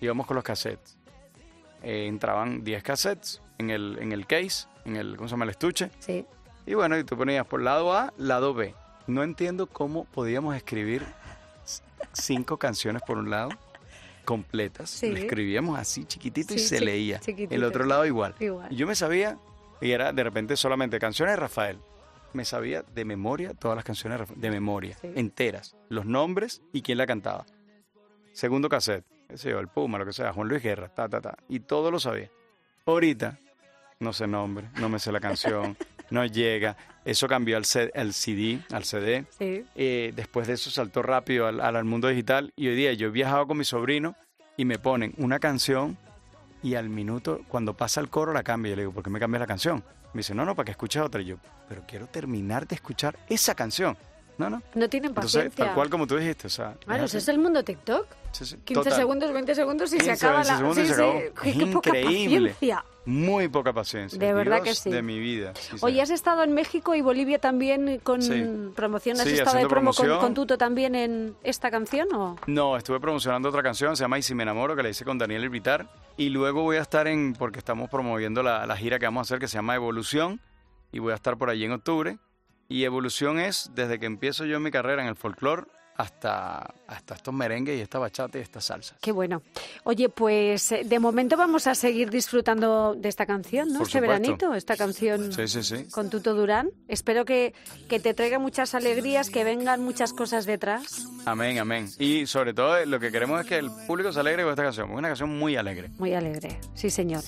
Íbamos 0.00 0.26
con 0.26 0.34
los 0.36 0.44
cassettes. 0.44 0.96
Eh, 1.82 2.06
entraban 2.06 2.64
10 2.64 2.82
cassettes 2.82 3.42
en 3.58 3.70
el, 3.70 3.98
en 4.00 4.12
el 4.12 4.26
case 4.26 4.66
en 4.84 4.96
el, 4.96 5.16
¿cómo 5.16 5.28
se 5.28 5.32
llama? 5.32 5.44
El 5.44 5.50
estuche. 5.50 5.90
Sí. 5.98 6.24
Y 6.64 6.74
bueno, 6.74 6.98
y 6.98 7.04
tú 7.04 7.16
ponías 7.16 7.46
por 7.46 7.60
lado 7.62 7.92
A, 7.92 8.12
lado 8.18 8.54
B. 8.54 8.74
No 9.06 9.22
entiendo 9.22 9.66
cómo 9.68 10.04
podíamos 10.04 10.54
escribir 10.56 11.04
cinco 12.12 12.56
canciones 12.58 13.02
por 13.02 13.18
un 13.18 13.30
lado, 13.30 13.50
completas. 14.24 14.90
Sí. 14.90 15.10
Lo 15.10 15.18
escribíamos 15.18 15.78
así 15.78 16.04
chiquitito 16.04 16.54
y 16.54 16.58
se 16.58 16.80
leía. 16.80 17.20
chiquitito. 17.20 17.54
El 17.54 17.64
otro 17.64 17.84
lado 17.84 18.04
igual. 18.06 18.34
Igual. 18.40 18.72
Y 18.72 18.76
yo 18.76 18.86
me 18.86 18.94
sabía, 18.94 19.38
y 19.80 19.90
era 19.92 20.12
de 20.12 20.24
repente 20.24 20.56
solamente 20.56 20.98
canciones 20.98 21.32
de 21.34 21.36
Rafael. 21.40 21.78
Me 22.32 22.44
sabía 22.44 22.82
de 22.82 23.04
memoria 23.04 23.54
todas 23.54 23.76
las 23.76 23.84
canciones 23.84 24.14
de 24.18 24.24
Rafael, 24.24 24.40
de 24.40 24.50
memoria, 24.50 24.96
Sí. 25.00 25.12
enteras, 25.14 25.76
los 25.88 26.04
nombres 26.06 26.62
y 26.72 26.82
quién 26.82 26.98
la 26.98 27.06
cantaba. 27.06 27.46
Segundo 28.32 28.68
cassette, 28.68 29.04
qué 29.28 29.36
sé 29.38 29.50
yo, 29.50 29.58
el 29.58 29.68
Puma, 29.68 29.98
lo 29.98 30.06
que 30.06 30.12
sea, 30.12 30.32
Juan 30.32 30.48
Luis 30.48 30.62
Guerra, 30.62 30.88
ta, 30.88 31.08
ta, 31.08 31.20
ta. 31.20 31.36
Y 31.48 31.60
todo 31.60 31.90
lo 31.90 31.98
sabía. 32.00 32.30
Ahorita, 32.84 33.38
no 34.00 34.12
sé 34.12 34.26
nombre, 34.26 34.68
no 34.78 34.88
me 34.88 34.98
sé 34.98 35.10
la 35.12 35.20
canción, 35.20 35.76
no 36.10 36.24
llega. 36.24 36.76
Eso 37.04 37.28
cambió 37.28 37.56
al, 37.56 37.64
C- 37.64 37.90
al 37.94 38.12
CD, 38.12 38.60
al 38.72 38.84
CD. 38.84 39.24
Sí. 39.38 39.64
Eh, 39.74 40.12
después 40.16 40.46
de 40.46 40.54
eso 40.54 40.70
saltó 40.70 41.02
rápido 41.02 41.46
al, 41.46 41.60
al- 41.60 41.84
mundo 41.84 42.08
digital 42.08 42.52
y 42.56 42.68
hoy 42.68 42.74
día 42.76 42.92
yo 42.94 43.08
he 43.08 43.10
viajado 43.10 43.46
con 43.46 43.58
mi 43.58 43.64
sobrino 43.64 44.16
y 44.56 44.64
me 44.64 44.78
ponen 44.78 45.14
una 45.18 45.38
canción 45.38 45.96
y 46.62 46.74
al 46.74 46.88
minuto, 46.88 47.42
cuando 47.48 47.74
pasa 47.74 48.00
el 48.00 48.08
coro, 48.08 48.32
la 48.32 48.42
cambio. 48.42 48.70
Yo 48.70 48.76
le 48.76 48.82
digo, 48.82 48.92
¿por 48.92 49.04
qué 49.04 49.10
me 49.10 49.20
cambias 49.20 49.40
la 49.40 49.46
canción? 49.46 49.84
Me 50.14 50.20
dice, 50.20 50.34
no, 50.34 50.44
no, 50.44 50.54
para 50.56 50.64
que 50.64 50.70
escuches 50.72 51.00
otra. 51.02 51.20
Y 51.20 51.26
yo, 51.26 51.36
pero 51.68 51.82
quiero 51.86 52.06
terminar 52.06 52.66
de 52.66 52.74
escuchar 52.74 53.16
esa 53.28 53.54
canción. 53.54 53.96
No, 54.38 54.50
no. 54.50 54.62
No 54.74 54.88
tienen 54.88 55.10
Entonces, 55.10 55.34
paciencia. 55.34 55.64
tal 55.66 55.74
cual 55.74 55.90
como 55.90 56.06
tú 56.06 56.16
dijiste, 56.16 56.46
o 56.48 56.50
sea... 56.50 56.74
Es 57.04 57.28
el 57.28 57.38
mundo 57.38 57.62
TikTok. 57.62 58.06
Sí, 58.36 58.44
sí, 58.44 58.56
15 58.64 58.74
total. 58.74 58.98
segundos, 58.98 59.32
20 59.32 59.54
segundos 59.54 59.92
y 59.94 59.96
15, 59.96 60.16
se 60.16 60.26
acaba 60.26 60.42
20 60.42 60.62
la... 60.62 60.74
sí, 60.74 60.86
se 60.86 60.92
acabó. 60.92 61.20
sí. 61.42 61.58
Qué, 61.58 61.66
poca 61.68 61.88
increíble. 61.88 62.50
paciencia. 62.50 62.84
Muy 63.06 63.48
poca 63.48 63.72
paciencia. 63.72 64.18
De 64.18 64.34
verdad 64.34 64.58
que 64.58 64.64
Dios 64.64 64.78
sí. 64.78 64.90
de 64.90 65.00
mi 65.00 65.18
vida. 65.18 65.54
sí, 65.54 65.78
señor. 65.78 66.02
has 66.02 66.10
estado 66.10 66.42
en 66.42 66.52
México 66.52 66.94
y 66.94 67.00
Bolivia 67.00 67.38
también 67.38 67.98
con 68.02 68.20
promoción. 68.76 69.18
¿Has 69.18 69.26
estado 69.26 69.56
de 69.56 69.68
promo 69.68 69.94
con, 69.94 70.18
con 70.18 70.34
Tuto 70.34 70.58
también 70.58 70.94
en 70.94 71.34
esta 71.44 71.70
canción 71.70 72.08
o...? 72.14 72.36
No, 72.46 72.76
estuve 72.76 73.00
promocionando 73.00 73.48
otra 73.48 73.62
canción, 73.62 73.96
se 73.96 74.04
llama 74.04 74.18
Y 74.18 74.22
si 74.22 74.34
me 74.34 74.42
enamoro, 74.42 74.76
que 74.76 74.82
la 74.82 74.90
hice 74.90 75.06
con 75.06 75.16
Daniel 75.16 75.44
Elvitar. 75.44 75.88
Y 76.18 76.28
luego 76.28 76.62
voy 76.62 76.76
a 76.76 76.82
estar 76.82 77.06
en, 77.06 77.32
porque 77.32 77.58
estamos 77.58 77.88
promoviendo 77.88 78.42
la, 78.42 78.66
la 78.66 78.76
gira 78.76 78.98
que 78.98 79.06
vamos 79.06 79.20
a 79.20 79.22
hacer, 79.22 79.38
que 79.38 79.48
se 79.48 79.56
llama 79.56 79.76
Evolución. 79.76 80.42
Y 80.92 80.98
voy 80.98 81.12
a 81.12 81.14
estar 81.14 81.38
por 81.38 81.48
allí 81.48 81.64
en 81.64 81.72
octubre. 81.72 82.18
Y 82.68 82.84
Evolución 82.84 83.38
es 83.38 83.70
desde 83.74 83.98
que 83.98 84.04
empiezo 84.04 84.44
yo 84.44 84.60
mi 84.60 84.70
carrera 84.70 85.00
en 85.00 85.08
el 85.08 85.16
folclore 85.16 85.68
hasta, 85.96 86.74
hasta 86.86 87.14
estos 87.14 87.32
merengues 87.34 87.78
y 87.78 87.80
esta 87.80 87.98
bachata 87.98 88.38
y 88.38 88.42
estas 88.42 88.64
salsas. 88.64 88.98
Qué 89.00 89.12
bueno. 89.12 89.42
Oye, 89.84 90.08
pues 90.08 90.72
eh, 90.72 90.82
de 90.84 90.98
momento 90.98 91.36
vamos 91.36 91.66
a 91.66 91.74
seguir 91.74 92.10
disfrutando 92.10 92.94
de 92.94 93.08
esta 93.08 93.26
canción, 93.26 93.68
¿no? 93.68 93.78
Por 93.78 93.86
este 93.88 93.98
supuesto. 93.98 94.20
veranito, 94.22 94.54
esta 94.54 94.76
canción 94.76 95.32
Sí, 95.32 95.48
sí, 95.48 95.62
sí. 95.62 95.88
con 95.90 96.10
Tuto 96.10 96.34
Durán. 96.34 96.70
Espero 96.88 97.24
que, 97.24 97.54
que 97.88 97.98
te 98.00 98.14
traiga 98.14 98.38
muchas 98.38 98.74
alegrías, 98.74 99.30
que 99.30 99.44
vengan 99.44 99.82
muchas 99.82 100.12
cosas 100.12 100.46
detrás. 100.46 101.06
Amén, 101.24 101.58
amén. 101.58 101.88
Y 101.98 102.26
sobre 102.26 102.52
todo 102.54 102.76
eh, 102.76 102.86
lo 102.86 103.00
que 103.00 103.10
queremos 103.10 103.40
es 103.40 103.46
que 103.46 103.56
el 103.56 103.70
público 103.86 104.12
se 104.12 104.20
alegre 104.20 104.42
con 104.42 104.50
esta 104.52 104.62
canción. 104.64 104.90
Es 104.90 104.96
una 104.98 105.08
canción 105.08 105.38
muy 105.38 105.56
alegre. 105.56 105.90
Muy 105.98 106.12
alegre, 106.14 106.58
sí 106.74 106.90
señor. 106.90 107.22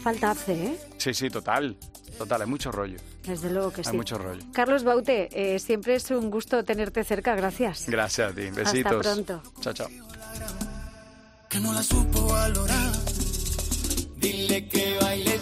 Falta 0.00 0.30
hace, 0.32 0.52
¿eh? 0.54 0.78
Sí, 0.96 1.14
sí, 1.14 1.30
total. 1.30 1.76
Total, 2.18 2.42
hay 2.42 2.46
mucho 2.48 2.70
rollo. 2.70 2.98
Desde 3.26 3.50
luego 3.50 3.70
que 3.72 3.80
hay 3.80 3.84
sí. 3.84 3.90
Hay 3.90 3.96
mucho 3.96 4.18
rollo. 4.18 4.42
Carlos 4.52 4.84
Baute, 4.84 5.28
eh, 5.32 5.58
siempre 5.58 5.94
es 5.94 6.10
un 6.10 6.30
gusto 6.30 6.64
tenerte 6.64 7.04
cerca, 7.04 7.34
gracias. 7.34 7.84
Gracias 7.88 8.30
a 8.30 8.34
ti, 8.34 8.50
besitos. 8.50 9.06
Hasta 9.06 9.24
pronto. 9.24 9.42
Chao, 9.60 9.72
chao. 9.72 9.88
Que 11.48 11.60
no 11.60 11.72
la 11.72 11.82
supo 11.82 12.26
valorar, 12.28 12.92
dile 14.16 14.68
que 14.68 14.98
baile 15.00 15.38